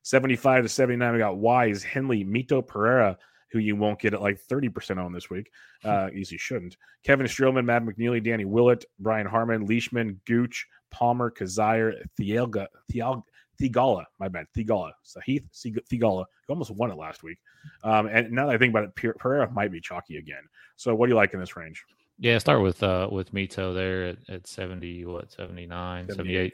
[0.02, 3.16] 75 to 79, we got Wise, Henley, Mito Pereira,
[3.50, 5.50] who you won't get at like 30% on this week.
[5.82, 6.76] Uh, easy shouldn't.
[7.02, 13.24] Kevin Streelman, Matt McNealy, Danny Willett, Brian Harman, Leishman, Gooch, Palmer, Kizzire, Thielga, Thiel,
[13.60, 15.44] Theegala, my bad, Theegala, Sahith
[15.90, 17.38] Theegala, who almost won it last week.
[17.82, 20.42] Um, and now that I think about it, Per- Pereira might be chalky again.
[20.76, 21.84] So what do you like in this range?
[22.18, 26.52] Yeah, start with uh with Mito there at, at 70, what, 79, 78.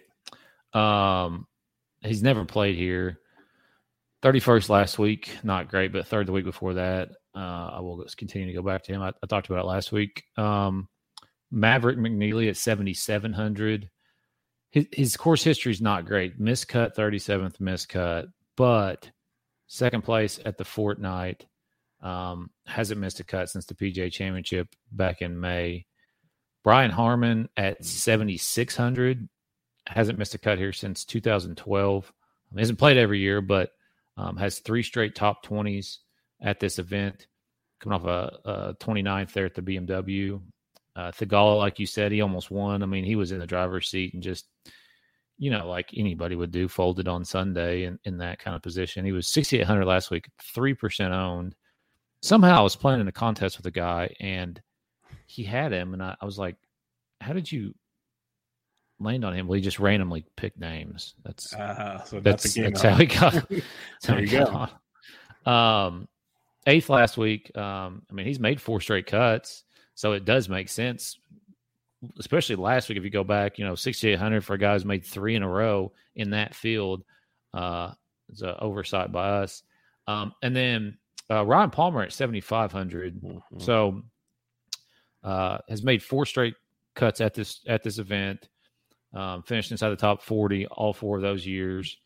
[0.74, 0.80] 78.
[0.80, 1.46] Um
[2.00, 3.18] he's never played here.
[4.22, 7.10] 31st last week, not great, but third the week before that.
[7.34, 9.02] Uh I will continue to go back to him.
[9.02, 10.24] I, I talked about it last week.
[10.36, 10.88] Um
[11.50, 13.90] Maverick McNealy at 7700.
[14.72, 16.40] His course history is not great.
[16.40, 19.10] Miscut 37th miscut, but
[19.66, 21.42] second place at the Fortinet.
[22.00, 25.86] Um, hasn't missed a cut since the PGA Championship back in May.
[26.62, 29.28] Brian Harman at 7,600
[29.86, 32.12] hasn't missed a cut here since 2012.
[32.52, 33.70] Um, hasn't played every year, but
[34.16, 35.98] um, has three straight top 20s
[36.40, 37.26] at this event.
[37.80, 40.40] Coming off a, a 29th there at the BMW.
[41.00, 42.82] Uh, Theegala, like you said, he almost won.
[42.82, 44.46] I mean, he was in the driver's seat and just,
[45.38, 49.04] you know, like anybody would do, folded on Sunday in, in that kind of position.
[49.04, 51.54] He was 6,800 last week, 3% owned
[52.22, 54.60] somehow I was playing in a contest with a guy and
[55.26, 56.56] he had him, and I, I was like,
[57.20, 57.74] "How did you
[58.98, 61.14] land on him?" Well, he just randomly picked names.
[61.24, 63.32] That's Uh, so that's that's how he got.
[63.48, 64.70] That's how There he you got
[65.46, 65.86] on.
[65.86, 66.08] Um,
[66.66, 67.56] eighth last week.
[67.56, 71.18] Um, I mean, he's made four straight cuts, so it does make sense
[72.18, 75.04] especially last week, if you go back, you know, 6,800 for a guy who's made
[75.04, 77.04] three in a row in that field.
[77.52, 77.92] Uh,
[78.30, 79.62] it's an oversight by us.
[80.06, 80.96] Um, and then
[81.30, 83.20] uh, Ryan Palmer at 7,500.
[83.20, 83.42] Mhm.
[83.58, 84.02] So
[85.22, 86.54] uh, has made four straight
[86.94, 88.48] cuts at this at this event.
[89.12, 91.98] Um, finished inside the top 40 all four of those years.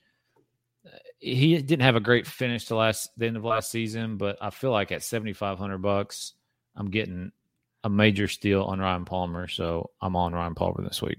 [0.84, 4.38] Uh, He didn't have a great finish to last the end of last season, but
[4.40, 6.32] I feel like at 7,500 bucks,
[6.74, 7.30] I'm getting
[7.84, 9.46] a major steal on Ryan Palmer.
[9.46, 11.18] So I'm on Ryan Palmer this week.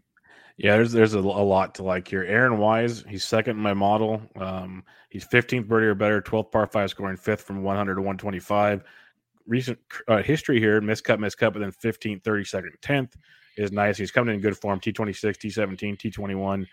[0.57, 2.23] Yeah, there's there's a, a lot to like here.
[2.23, 4.21] Aaron Wise, he's second in my model.
[4.37, 8.83] Um, he's 15th birdie or better, 12th par five, scoring fifth from 100 to 125.
[9.47, 13.13] Recent uh, history here: miscut, miscut, but then 15th, 32nd, 10th
[13.57, 13.97] is nice.
[13.97, 14.79] He's coming in good form.
[14.79, 16.65] T26, T17, T21,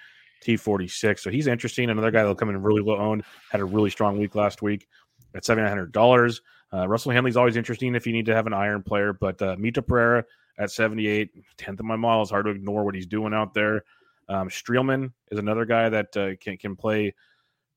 [0.44, 1.18] T46.
[1.18, 1.90] So he's interesting.
[1.90, 3.24] Another guy that'll come in really low owned.
[3.50, 4.86] Had a really strong week last week
[5.34, 6.40] at seven hundred dollars.
[6.74, 9.56] Uh, Russell Henley's always interesting if you need to have an iron player, but uh,
[9.56, 10.24] Mito Pereira
[10.58, 12.22] at 78, 10th of my model.
[12.22, 13.84] is hard to ignore what he's doing out there.
[14.28, 17.14] Um, Streelman is another guy that uh, can, can play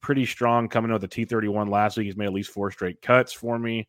[0.02, 2.06] pretty strong coming out the T31 last week.
[2.06, 3.88] He's made at least four straight cuts for me.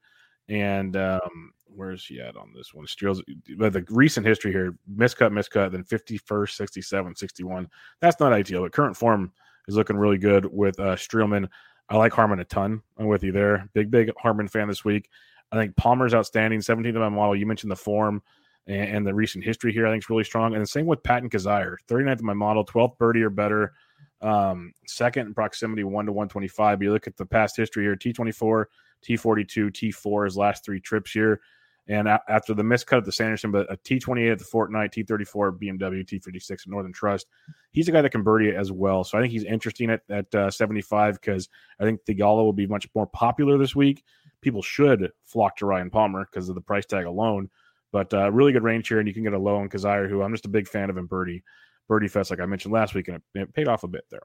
[0.49, 2.87] And um, where's he at on this one?
[2.87, 3.21] Streels,
[3.59, 7.69] but the recent history here miscut, miscut, then 51st, 67, 61.
[8.01, 9.33] That's not ideal, but current form
[9.69, 11.49] is looking really good with uh, Streelman.
[11.89, 12.83] I like Harman a ton.
[12.99, 13.69] I'm with you there.
[13.73, 15.09] Big, big Harman fan this week.
[15.53, 16.61] I think Palmer's outstanding.
[16.61, 17.37] 17th of my model.
[17.37, 18.23] You mentioned the form
[18.67, 19.87] and, and the recent history here.
[19.87, 20.55] I think is really strong.
[20.55, 21.77] And the same with Patton Kizzire.
[21.89, 23.73] 39th of my model, 12th birdie or better.
[24.21, 26.83] Um, second in proximity, 1 to 125.
[26.83, 28.65] You look at the past history here T24,
[29.07, 31.41] T42, T4, his last three trips here.
[31.89, 35.59] And a- after the miscut at the Sanderson, but a T28 at the Fortinet, T34
[35.59, 37.27] BMW, T56 at Northern Trust,
[37.71, 39.05] he's a guy that can birdie it as well.
[39.05, 41.49] So I think he's interesting at, at uh, 75 because
[41.81, 44.05] I think Theegala will be much more popular this week.
[44.41, 47.51] People should flock to Ryan Palmer because of the price tag alone.
[47.93, 50.23] But uh, really good range here, and you can get a low on Kizzire, who
[50.23, 51.43] I'm just a big fan of in birdie.
[51.89, 54.23] Birdie Fest, like I mentioned last week, and it, it paid off a bit there.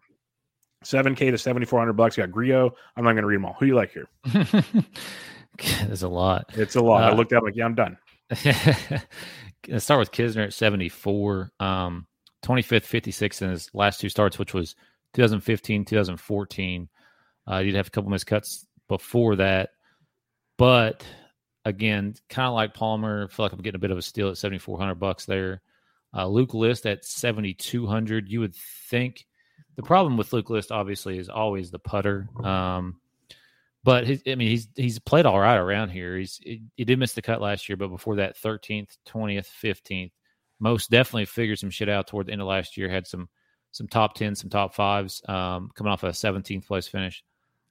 [0.84, 2.18] 7K to 7,400 bucks.
[2.18, 2.76] You got Grillo.
[2.96, 3.54] I'm not going to read them all.
[3.54, 4.10] Who do you like here?
[5.86, 6.46] There's a lot.
[6.56, 7.04] It's a lot.
[7.04, 7.98] I Uh, looked at like, yeah, I'm done.
[9.68, 11.52] Let's start with Kisner at 74.
[11.60, 12.08] Um,
[12.44, 14.76] 25th, 56 in his last two starts, which was
[15.14, 16.90] 2015, 2014.
[17.48, 19.70] Uh, did have a couple miscuts before that.
[20.58, 21.06] But
[21.66, 24.30] again, kind of like Palmer, I feel like I'm getting a bit of a steal
[24.30, 25.62] at 7,400 bucks there.
[26.16, 28.30] Uh, Luke List at 7,200.
[28.30, 28.56] You would
[28.90, 29.26] think
[29.76, 32.28] the problem with Luke List, obviously, is always the putter.
[32.44, 33.01] Um,
[33.84, 36.18] but his, I mean, he's he's played all right around here.
[36.18, 40.12] He's he, he did miss the cut last year, but before that, thirteenth, twentieth, fifteenth,
[40.60, 42.90] most definitely figured some shit out toward the end of last year.
[42.90, 43.28] Had some
[43.72, 47.24] some top tens, some top fives, um, coming off a seventeenth place finish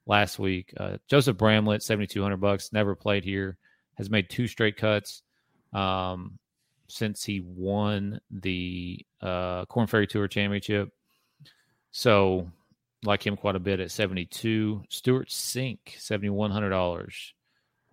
[0.05, 0.73] last week.
[0.75, 3.57] Uh, Joseph Bramlett, seventy two hundred bucks, never played here,
[3.95, 5.23] has made two straight cuts
[5.73, 6.37] um,
[6.87, 10.89] since he won the uh, Korn Ferry Tour Championship.
[11.91, 12.49] So
[13.03, 14.83] like him quite a bit at 72.
[14.89, 17.31] Stewart Cink, $7,100.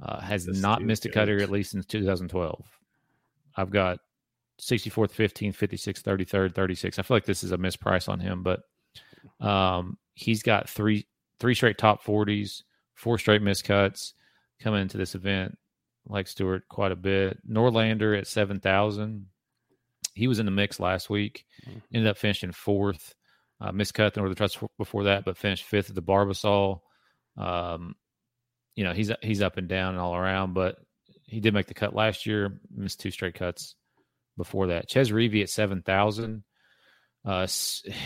[0.00, 2.64] Uh, has This not missed a cutter at least since 2012.
[3.56, 3.98] I've got
[4.60, 6.98] 64th, 15th, 56th, 33rd, 36.
[6.98, 8.60] I feel like this is a misprice on him, but
[9.40, 11.06] um, he's got three
[11.40, 12.62] three straight top 40s,
[12.94, 14.12] four straight miscuts
[14.60, 15.56] coming into this event.
[16.06, 17.38] Like Stewart quite a bit.
[17.48, 19.26] Norlander at 7,000.
[20.14, 21.44] He was in the mix last week,
[21.92, 23.14] ended up finishing fourth.
[23.60, 26.80] Uh, miscut the Northern Trust before that, but finished fifth at the Barbasol.
[27.36, 27.96] Um,
[28.76, 30.76] you know, he's he's up and down and all around, but
[31.26, 32.60] he did make the cut last year.
[32.74, 33.74] Missed two straight cuts
[34.36, 34.88] before that.
[34.88, 36.44] Chez Reavie at seven thousand.
[37.24, 37.46] Uh,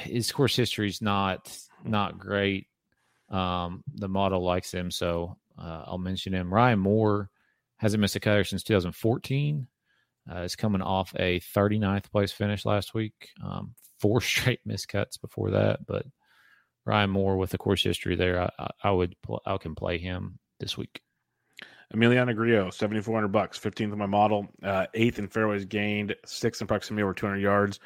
[0.04, 2.66] his course history is not not great.
[3.28, 6.52] Um, the model likes him, so uh, I'll mention him.
[6.52, 7.30] Ryan Moore
[7.76, 9.66] hasn't missed a cutter since 2014.
[10.30, 13.30] Uh, is coming off a 39th place finish last week.
[13.44, 16.06] Um, four straight miscuts before that, but
[16.84, 20.38] Ryan Moore with the course history there, I, I, would pl- I can play him
[20.60, 21.00] this week.
[21.94, 26.66] Emiliano Grillo, 7,400 bucks, 15th of my model, uh, eighth in fairways gained, sixth in
[26.66, 27.80] proximity over 200 yards.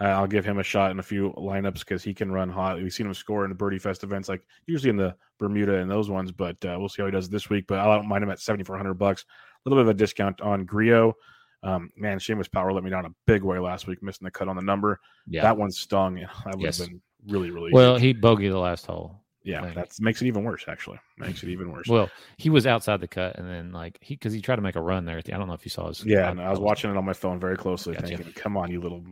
[0.00, 2.76] Uh, I'll give him a shot in a few lineups because he can run hot.
[2.76, 5.90] We've seen him score in the Birdie Fest events, like usually in the Bermuda and
[5.90, 7.66] those ones, but uh, we'll see how he does this week.
[7.68, 9.24] But I don't mind him at 7,400 bucks.
[9.24, 11.14] A little bit of a discount on Grillo.
[11.62, 14.48] Um, man, Seamus Power let me down a big way last week, missing the cut
[14.48, 14.98] on the number.
[15.28, 15.42] Yeah.
[15.42, 16.16] That one stung.
[16.16, 16.78] That would Yes.
[16.78, 19.20] have been really, really well, he bogeyed the last hole.
[19.44, 19.72] yeah.
[19.74, 20.98] That makes it even worse, actually.
[21.18, 21.86] Makes it even worse.
[21.88, 24.74] Well, he was outside the cut, and then like he because he tried to make
[24.76, 25.22] a run there.
[25.22, 26.04] The, I don't know if you saw his.
[26.04, 28.08] yeah, and I was watching it on my phone very closely, Gotcha.
[28.08, 29.04] thinking, "Come on, you little."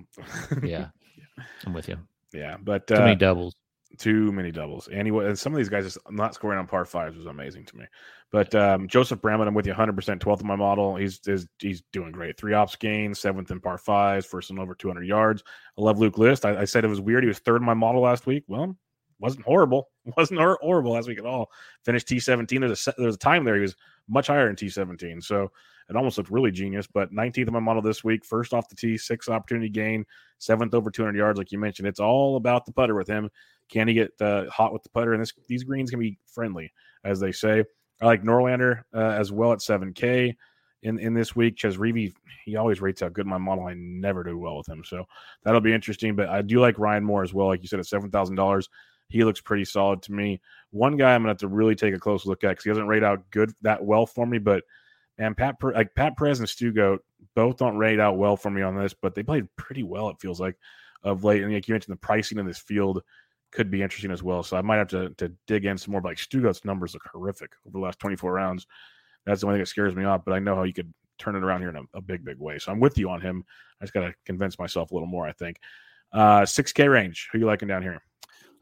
[0.62, 0.88] Yeah,
[1.66, 1.98] I'm with you.
[2.32, 3.54] yeah, but Too uh, many doubles.
[3.98, 4.88] Too many doubles.
[4.88, 7.64] And, he, and some of these guys just not scoring on par fives was amazing
[7.66, 7.84] to me.
[8.30, 10.94] But um, Joseph Bramlett, I'm with you 100%, 12th in my model.
[10.94, 12.38] He's, is, he's doing great.
[12.38, 15.42] Three ops gains, seventh in par fives, first and over 200 yards.
[15.76, 16.44] I love Luke List.
[16.44, 17.24] I, I said it was weird.
[17.24, 18.44] He was third in my model last week.
[18.46, 18.76] Well,
[19.18, 19.88] wasn't horrible.
[20.16, 21.50] Wasn't horrible last week at all.
[21.84, 22.60] Finished T17.
[22.60, 23.76] There's a, se- there was a time there he was
[24.10, 25.22] much higher in T17.
[25.22, 25.50] So
[25.88, 26.86] it almost looked really genius.
[26.86, 30.04] But 19th in my model this week, first off the tee, six opportunity gain,
[30.38, 31.88] seventh over 200 yards, like you mentioned.
[31.88, 33.30] It's all about the putter with him.
[33.68, 35.12] Can he get uh, hot with the putter?
[35.12, 36.72] And this, these greens can be friendly,
[37.04, 37.64] as they say.
[38.00, 40.34] I like Norlander uh, as well at 7K
[40.82, 41.56] in, in this week.
[41.56, 42.12] Chez Reavie,
[42.44, 43.66] he always rates out good in my model.
[43.66, 44.82] I never do well with him.
[44.84, 45.04] So
[45.44, 46.16] that'll be interesting.
[46.16, 47.48] But I do like Ryan Moore as well.
[47.48, 48.68] Like you said, at $7,000.
[49.10, 50.40] He looks pretty solid to me.
[50.70, 52.86] One guy I'm to have to really take a close look at because he doesn't
[52.86, 54.38] rate out good that well for me.
[54.38, 54.62] But
[55.18, 58.62] man, Pat like Pat Perez and Stu Goat both don't rate out well for me
[58.62, 60.08] on this, but they played pretty well.
[60.08, 60.56] It feels like
[61.02, 61.42] of late.
[61.42, 63.02] And like you mentioned, the pricing in this field
[63.50, 64.44] could be interesting as well.
[64.44, 66.00] So I might have to to dig in some more.
[66.00, 68.66] But like Stu Goat's numbers look horrific over the last 24 rounds.
[69.26, 70.24] That's the only thing that scares me off.
[70.24, 72.38] But I know how you could turn it around here in a, a big, big
[72.38, 72.60] way.
[72.60, 73.44] So I'm with you on him.
[73.80, 75.26] I just got to convince myself a little more.
[75.26, 75.58] I think.
[76.12, 77.28] Uh, 6K range.
[77.32, 78.02] Who you liking down here?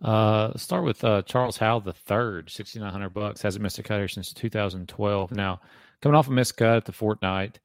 [0.02, 3.42] Uh, start with uh, Charles Howell the third, sixty nine hundred bucks.
[3.42, 5.32] Hasn't missed a cut here since two thousand twelve.
[5.32, 5.60] Now,
[6.00, 7.56] coming off a missed cut at the Fortinet,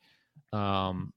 [0.51, 1.13] um,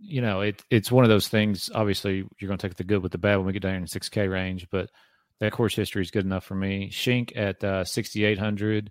[0.00, 1.70] you know it it's one of those things.
[1.72, 3.86] Obviously, you're going to take the good with the bad when we get down in
[3.86, 4.90] six K range, but
[5.38, 6.90] that course history is good enough for me.
[6.90, 8.90] Cink at uh, sixty eight hundred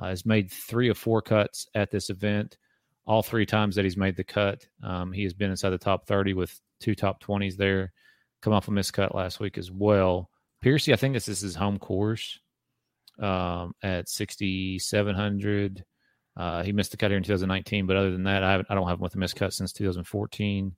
[0.00, 2.58] uh, has made three of four cuts at this event.
[3.06, 6.06] All three times that he's made the cut, um, he has been inside the top
[6.08, 7.92] thirty with two top twenties there.
[8.42, 10.30] Come off a missed cut last week as well.
[10.60, 12.38] Piercy, I think this is his home course
[13.20, 15.84] um, at 6,700.
[16.36, 18.88] Uh, he missed the cut here in 2019, but other than that, I, I don't
[18.88, 20.74] have him with a missed cut since 2014.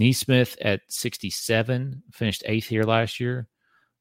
[0.00, 3.46] NeSmith at 67, finished eighth here last year.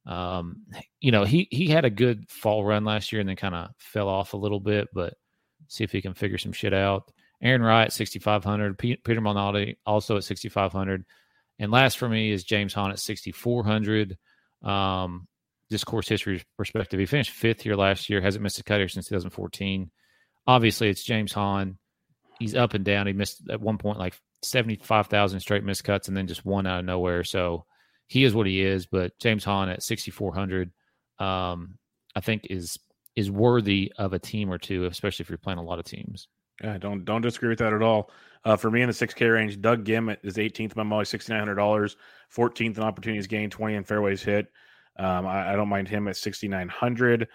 [0.06, 0.63] Um,
[1.00, 3.70] you know, he he had a good fall run last year and then kind of
[3.78, 5.13] fell off a little bit, but
[5.67, 7.12] see if he can figure some shit out.
[7.41, 8.78] Aaron Wright, 6,500.
[8.78, 11.06] Pe- Peter Malnati also at 6,500.
[11.60, 14.17] And last for me is James Hahn at 6,400.
[14.63, 15.28] Um,
[15.69, 18.89] this course history perspective, he finished fifth here last year, hasn't missed a cut here
[18.89, 19.89] since 2014.
[20.47, 21.78] Obviously, it's James Hahn.
[22.39, 23.08] He's up and down.
[23.08, 26.80] He missed at one point like 75,000 straight missed cuts and then just one out
[26.80, 27.24] of nowhere.
[27.24, 27.65] So
[28.08, 28.86] he is what he is.
[28.86, 30.71] But James Hahn at 6,400,
[31.19, 31.78] um,
[32.15, 32.78] I think is
[33.15, 36.28] is worthy of a team or two, especially if you're playing a lot of teams.
[36.63, 38.12] Yeah, don't don't disagree with that at all.
[38.43, 41.32] Uh, for me in the six K range, Doug Gimmett is 18th my molly, sixty
[41.32, 41.95] nine hundred dollars,
[42.36, 44.48] 14th in opportunities gained, 20 in fairways hit.
[44.98, 47.28] Um, I, I don't mind him at 6,900.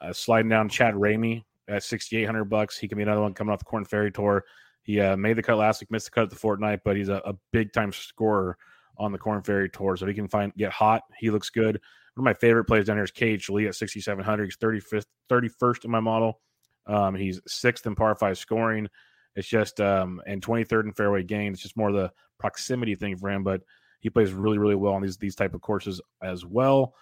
[0.00, 2.78] Uh, sliding down Chad Ramey at 6,800 bucks.
[2.78, 4.44] He can be another one coming off the Korn Ferry Tour.
[4.82, 7.10] He uh, made the cut last week, missed the cut at the Fortinet, but he's
[7.10, 8.56] a, a big time scorer
[8.96, 9.96] on the Korn Ferry Tour.
[9.96, 11.80] So he can find get hot, he looks good.
[12.14, 14.44] One of my favorite plays down here is KH Lee at 6,700.
[14.44, 16.40] He's 35th, 31st in my model.
[16.86, 18.88] Um, he's sixth in par five scoring.
[19.36, 21.52] It's just um, and 23rd in fairway gain.
[21.52, 23.60] It's just more the proximity thing for him, but
[24.00, 26.94] he plays really, really well on these these type of courses as well.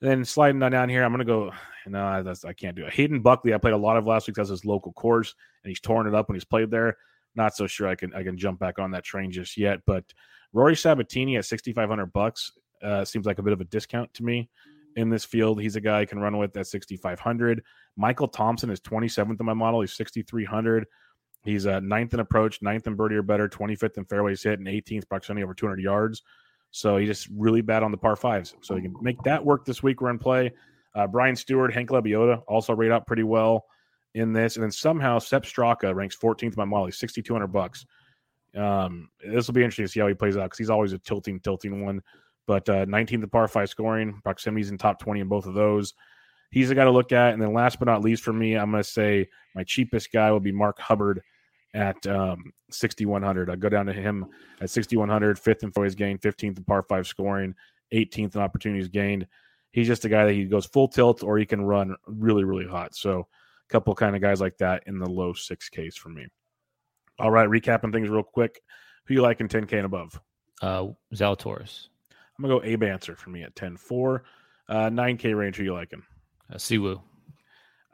[0.00, 1.52] And then sliding down here, I'm gonna go.
[1.84, 2.92] No, that's I can't do it.
[2.92, 4.36] Hayden Buckley, I played a lot of last week.
[4.36, 5.34] That's his local course,
[5.64, 6.96] and he's torn it up when he's played there.
[7.34, 9.80] Not so sure I can I can jump back on that train just yet.
[9.84, 10.04] But
[10.52, 12.52] Rory Sabatini at 6,500 bucks
[12.84, 14.48] uh, seems like a bit of a discount to me
[14.94, 15.60] in this field.
[15.60, 17.62] He's a guy I can run with at 6,500.
[17.96, 19.80] Michael Thompson is 27th in my model.
[19.80, 20.86] He's 6,300.
[21.44, 24.68] He's uh, ninth in approach, ninth in birdie or better, 25th in fairways hit, and
[24.68, 26.22] 18th proximity over 200 yards.
[26.72, 28.56] So he just really bad on the par fives.
[28.62, 30.00] So he can make that work this week.
[30.00, 30.52] We're in play.
[30.94, 33.66] Uh, Brian Stuard, Hank Lebioda also rate out pretty well
[34.14, 34.56] in this.
[34.56, 37.86] And then somehow Sepp Straka ranks 14th by Molly, 6,200 bucks.
[38.56, 40.98] Um, this will be interesting to see how he plays out because he's always a
[40.98, 42.02] tilting, tilting one.
[42.46, 45.94] But uh, 19th in par five scoring, proximities in top 20 in both of those.
[46.50, 47.34] He's a guy to look at.
[47.34, 50.30] And then last but not least for me, I'm going to say my cheapest guy
[50.30, 51.22] will be Mark Hubbard
[51.74, 53.50] at um, 6,100.
[53.50, 54.26] I go down to him
[54.60, 57.54] at 6,100, fifth in fairways gained, 15th in par five scoring,
[57.92, 59.26] 18th in opportunities gained.
[59.72, 62.66] He's just a guy that he goes full tilt or he can run really, really
[62.66, 62.94] hot.
[62.94, 66.26] So a couple kind of guys like that in the low 6Ks for me.
[67.18, 68.60] All right, recapping things real quick.
[69.06, 70.20] Who you like in 10K and above?
[70.60, 71.88] Uh, Zalatoris,
[72.38, 74.24] I'm going to go Abe Ancer for me at 10 4.
[74.68, 76.02] Uh, 9K range, who you liking?
[76.52, 77.00] uh, Si Woo,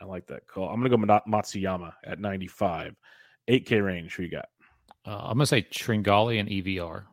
[0.01, 0.68] I like that call.
[0.68, 2.95] I'm going to go Mat- Matsuyama at 95.
[3.49, 4.49] 8K range, who you got?
[5.07, 7.05] uh, I'm gonna say Tringale and EVR.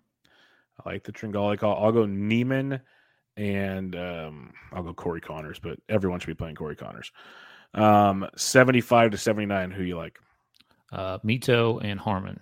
[0.85, 1.81] I like the Tringale call.
[1.83, 2.81] I'll go Niemann
[3.37, 7.11] and um, I'll go Corey Conners, but everyone should be playing Corey Conners.
[7.73, 10.19] Um, 75 to 79, who you like?
[10.91, 12.39] Uh, Mito and Harman.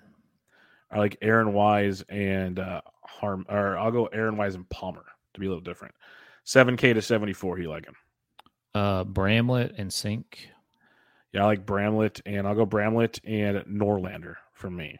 [0.91, 5.39] I like Aaron Wise and uh, Harm, or I'll go Aaron Wise and Palmer to
[5.39, 5.95] be a little different.
[6.43, 7.55] Seven K to seventy four.
[7.55, 7.95] who You like him?
[8.75, 10.23] Uh, Bramlett and Cink.
[11.33, 14.99] Yeah, I like Bramlett, and I'll go Bramlett and Norlander for me.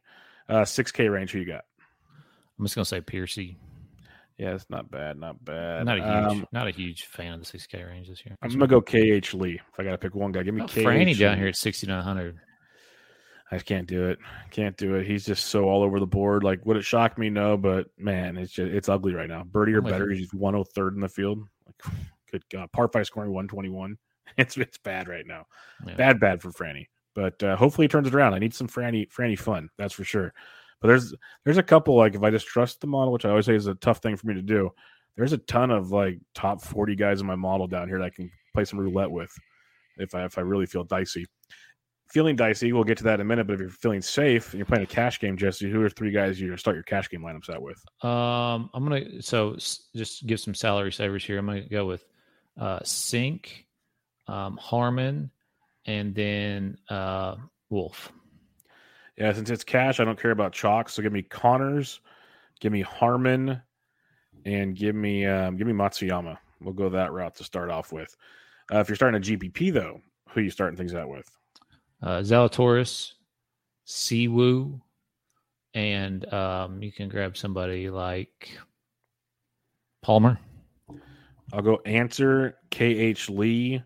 [0.49, 1.31] Uh, six K range.
[1.31, 1.63] Who you got?
[2.57, 3.57] I'm just gonna say Piercy.
[4.37, 5.17] Yeah, it's not bad.
[5.19, 5.85] Not bad.
[5.85, 8.35] Not a huge, Um, not a huge fan of the 6K range this year.
[8.41, 9.61] I'm gonna go KH Lee.
[9.71, 10.77] If I got to pick one guy, give me Oh, KH.
[10.83, 12.39] Franny down here at 6,900.
[13.51, 14.17] I can't do it.
[14.49, 15.05] Can't do it.
[15.05, 16.43] He's just so all over the board.
[16.43, 17.29] Like, would it shock me?
[17.29, 19.43] No, but man, it's just it's ugly right now.
[19.43, 20.09] Birdie or better.
[20.09, 21.39] He's 103rd in the field.
[21.67, 21.93] Like,
[22.31, 23.97] good God, par five scoring 121.
[24.37, 25.45] It's it's bad right now.
[25.85, 25.95] Yeah.
[25.95, 26.87] Bad, bad for Franny.
[27.13, 28.33] But uh, hopefully he turns it around.
[28.33, 29.69] I need some Franny Franny fun.
[29.77, 30.33] That's for sure.
[30.81, 31.13] But there's
[31.45, 33.67] there's a couple like if I just trust the model, which I always say is
[33.67, 34.71] a tough thing for me to do.
[35.15, 38.09] There's a ton of like top 40 guys in my model down here that I
[38.09, 39.31] can play some roulette with
[39.97, 41.27] if I if I really feel dicey
[42.09, 42.71] feeling dicey.
[42.73, 43.47] We'll get to that in a minute.
[43.47, 46.11] But if you're feeling safe and you're playing a cash game, Jesse, who are three
[46.11, 47.83] guys you're gonna start your cash game lineups out with?
[48.03, 51.37] Um, I'm gonna so s- just give some salary savers here.
[51.39, 52.05] I'm gonna go with
[52.59, 53.65] uh Cink,
[54.27, 55.29] um, Harman,
[55.85, 57.35] and then uh
[57.69, 58.11] Wolff.
[59.17, 60.89] Yeah, since it's cash, I don't care about chalk.
[60.89, 61.99] So give me Conners,
[62.59, 63.61] give me Harman,
[64.45, 66.37] and give me um, give me Matsuyama.
[66.61, 68.15] We'll go that route to start off with.
[68.73, 69.99] Uh, if you're starting a GPP though,
[70.29, 71.29] who are you starting things out with?
[72.01, 73.13] Uh Zalatoris,
[73.85, 74.81] Si Woo,
[75.73, 78.57] and um you can grab somebody like
[80.01, 80.39] Palmer.
[81.51, 83.83] I'll go Ancer KH Lee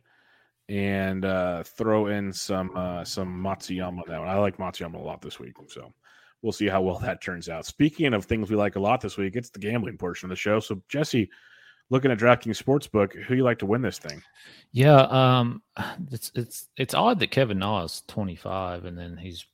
[0.69, 4.05] and uh, throw in some uh, some Matsuyama.
[4.07, 4.27] That one.
[4.27, 5.93] I like Matsuyama a lot this week, so
[6.41, 7.65] we'll see how well that turns out.
[7.65, 10.35] Speaking of things we like a lot this week, it's the gambling portion of the
[10.35, 10.59] show.
[10.59, 11.29] So Jesse,
[11.89, 14.21] looking at DraftKings Sportsbook, who you like to win this thing?
[14.71, 15.61] Yeah, um
[16.11, 19.45] it's it's it's odd that Kevin Na is 25 and then his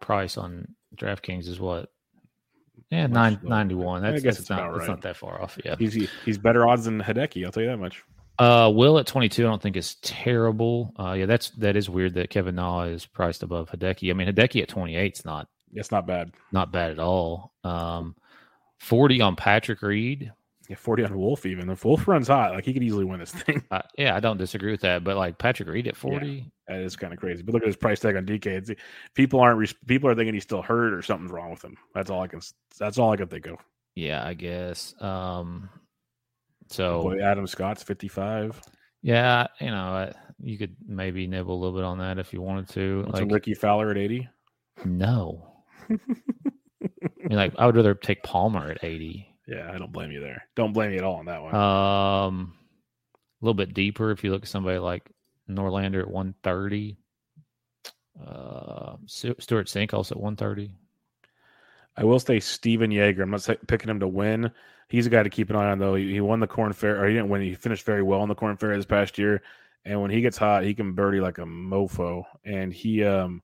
[0.00, 1.90] price on DraftKings is what?
[2.90, 4.04] Yeah, nine ninety one.
[4.04, 4.86] I That's, guess that's it's not right.
[4.86, 5.58] not that far off.
[5.64, 5.76] Yeah.
[5.78, 5.94] He's
[6.26, 7.44] he's better odds than Hideki.
[7.44, 8.02] I'll tell you that much.
[8.38, 10.92] Uh, Will at 22, I don't think is terrible.
[10.98, 14.10] Uh, yeah, that's that is weird that Kevin Na is priced above Hideki.
[14.10, 16.32] I mean, Hideki at 28 is not It's not bad.
[16.50, 17.52] not bad at all.
[17.64, 18.16] Um,
[18.80, 20.32] 40 on Patrick Reed.
[20.68, 21.68] Yeah, forty on Wolff even.
[21.70, 23.62] If Wolff runs hot, like he could easily win this thing.
[23.70, 26.94] Uh, yeah, I don't disagree with that, but like Patrick Reed at 40, That is
[26.94, 27.42] kind of crazy.
[27.42, 28.46] But look at his price tag on DK.
[28.46, 28.70] It's,
[29.14, 31.76] people aren't people are thinking he's still hurt or something's wrong with him.
[31.94, 32.40] That's all I can.
[32.78, 33.56] That's all I can think of.
[33.96, 34.94] yeah, I guess.
[35.02, 35.68] Um,
[36.72, 38.60] so Boy, Adam Scott's fifty five.
[39.02, 42.68] yeah, you know, you could maybe nibble a little bit on that if you wanted
[42.70, 43.06] to.
[43.12, 44.28] Like, Rickie Fowler at eighty?
[44.84, 45.52] no,
[47.24, 49.28] I mean, like I would rather take Palmer at 80.
[49.46, 50.42] Yeah, I don't blame you there.
[50.56, 51.54] Don't blame you at all on that one.
[51.54, 52.54] Um,
[53.40, 55.10] a little bit deeper if you look at somebody like
[55.48, 56.96] Norlander at 130.
[58.24, 60.72] Uh, Stewart Cink also at 130.
[61.96, 63.22] I will say Stephan Jaeger.
[63.22, 64.50] I'm not picking him to win.
[64.92, 65.94] He's a guy to keep an eye on, though.
[65.94, 67.40] He, he won the Corn Fair, or he didn't win.
[67.40, 69.40] He finished very well in the Corn Fair this past year.
[69.86, 72.24] And when he gets hot, he can birdie like a mofo.
[72.44, 73.40] And he, um,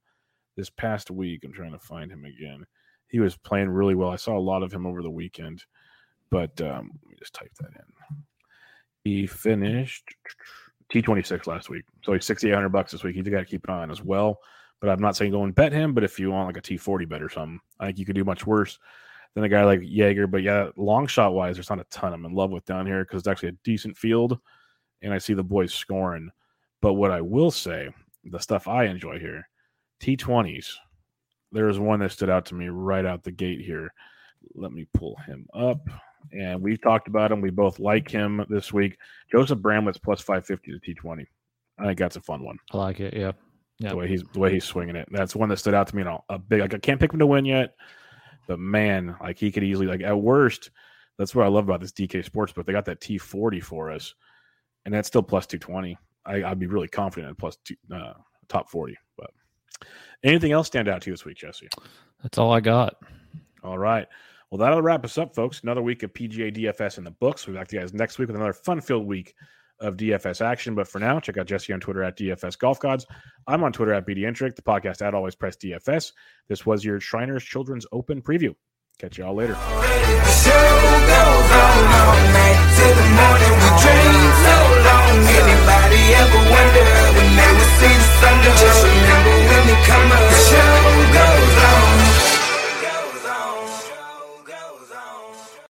[0.59, 2.66] this past week, I'm trying to find him again.
[3.09, 4.11] He was playing really well.
[4.11, 5.64] I saw a lot of him over the weekend,
[6.30, 8.16] but um, let me just type that in.
[9.05, 10.05] He finished
[10.92, 13.14] T26 last week, so he's 6,800 bucks this week.
[13.14, 14.38] He's got to keep an eye on as well.
[14.82, 15.94] But I'm not saying go and bet him.
[15.94, 18.24] But if you want like a T40 bet or something, I think you could do
[18.24, 18.78] much worse
[19.35, 20.26] than a guy like Jaeger.
[20.26, 23.05] But yeah, long shot wise, there's not a ton I'm in love with down here
[23.05, 24.39] because it's actually a decent field,
[25.03, 26.31] and I see the boys scoring.
[26.81, 27.89] But what I will say,
[28.24, 29.49] the stuff I enjoy here,
[30.01, 30.72] T20s.
[31.51, 33.93] There's one that stood out to me right out the gate here.
[34.55, 35.81] Let me pull him up.
[36.33, 37.41] And we've talked about him.
[37.41, 38.99] We both like him this week.
[39.33, 41.24] Joseph Bramlett's plus 550 to T20.
[41.79, 42.59] I think that's a fun one.
[42.72, 43.14] I like it.
[43.14, 43.33] Yeah.
[43.79, 43.91] Yeah.
[43.91, 45.09] The way he's the way he's swinging it.
[45.11, 46.03] That's one that stood out to me.
[46.03, 46.61] Know, a big.
[46.61, 47.74] Like I can't pick him to win yet,
[48.49, 49.86] but man, like he could easily.
[49.86, 50.70] Like at worst,
[51.18, 52.66] that's what I love about this DK Sports, Sportsbook.
[52.66, 54.14] They got that T40 for us,
[54.84, 55.96] and that's still plus 220.
[56.26, 58.14] I, I'd be really confident in plus two, uh,
[58.49, 58.96] top 40.
[59.16, 59.30] But
[60.24, 61.68] anything else stand out to you this week, Jesse?
[62.22, 62.96] That's all I got.
[63.62, 64.09] All right.
[64.51, 65.62] Well, that'll wrap us up, folks.
[65.62, 67.46] Another week of PGA DFS in the books.
[67.46, 69.34] We'll be back to you guys next week with another fun-filled week
[69.81, 70.74] of DFS action.
[70.74, 73.07] But for now, check out Jesse on Twitter at DFS Golf Gods.
[73.47, 74.57] I'm on Twitter at bdentrek.
[74.57, 76.12] the podcast at Always Press DFS.
[76.49, 78.55] This was your Shriners Children's Open preview.
[78.99, 79.57] Catch y'all later.
[89.87, 90.28] Come.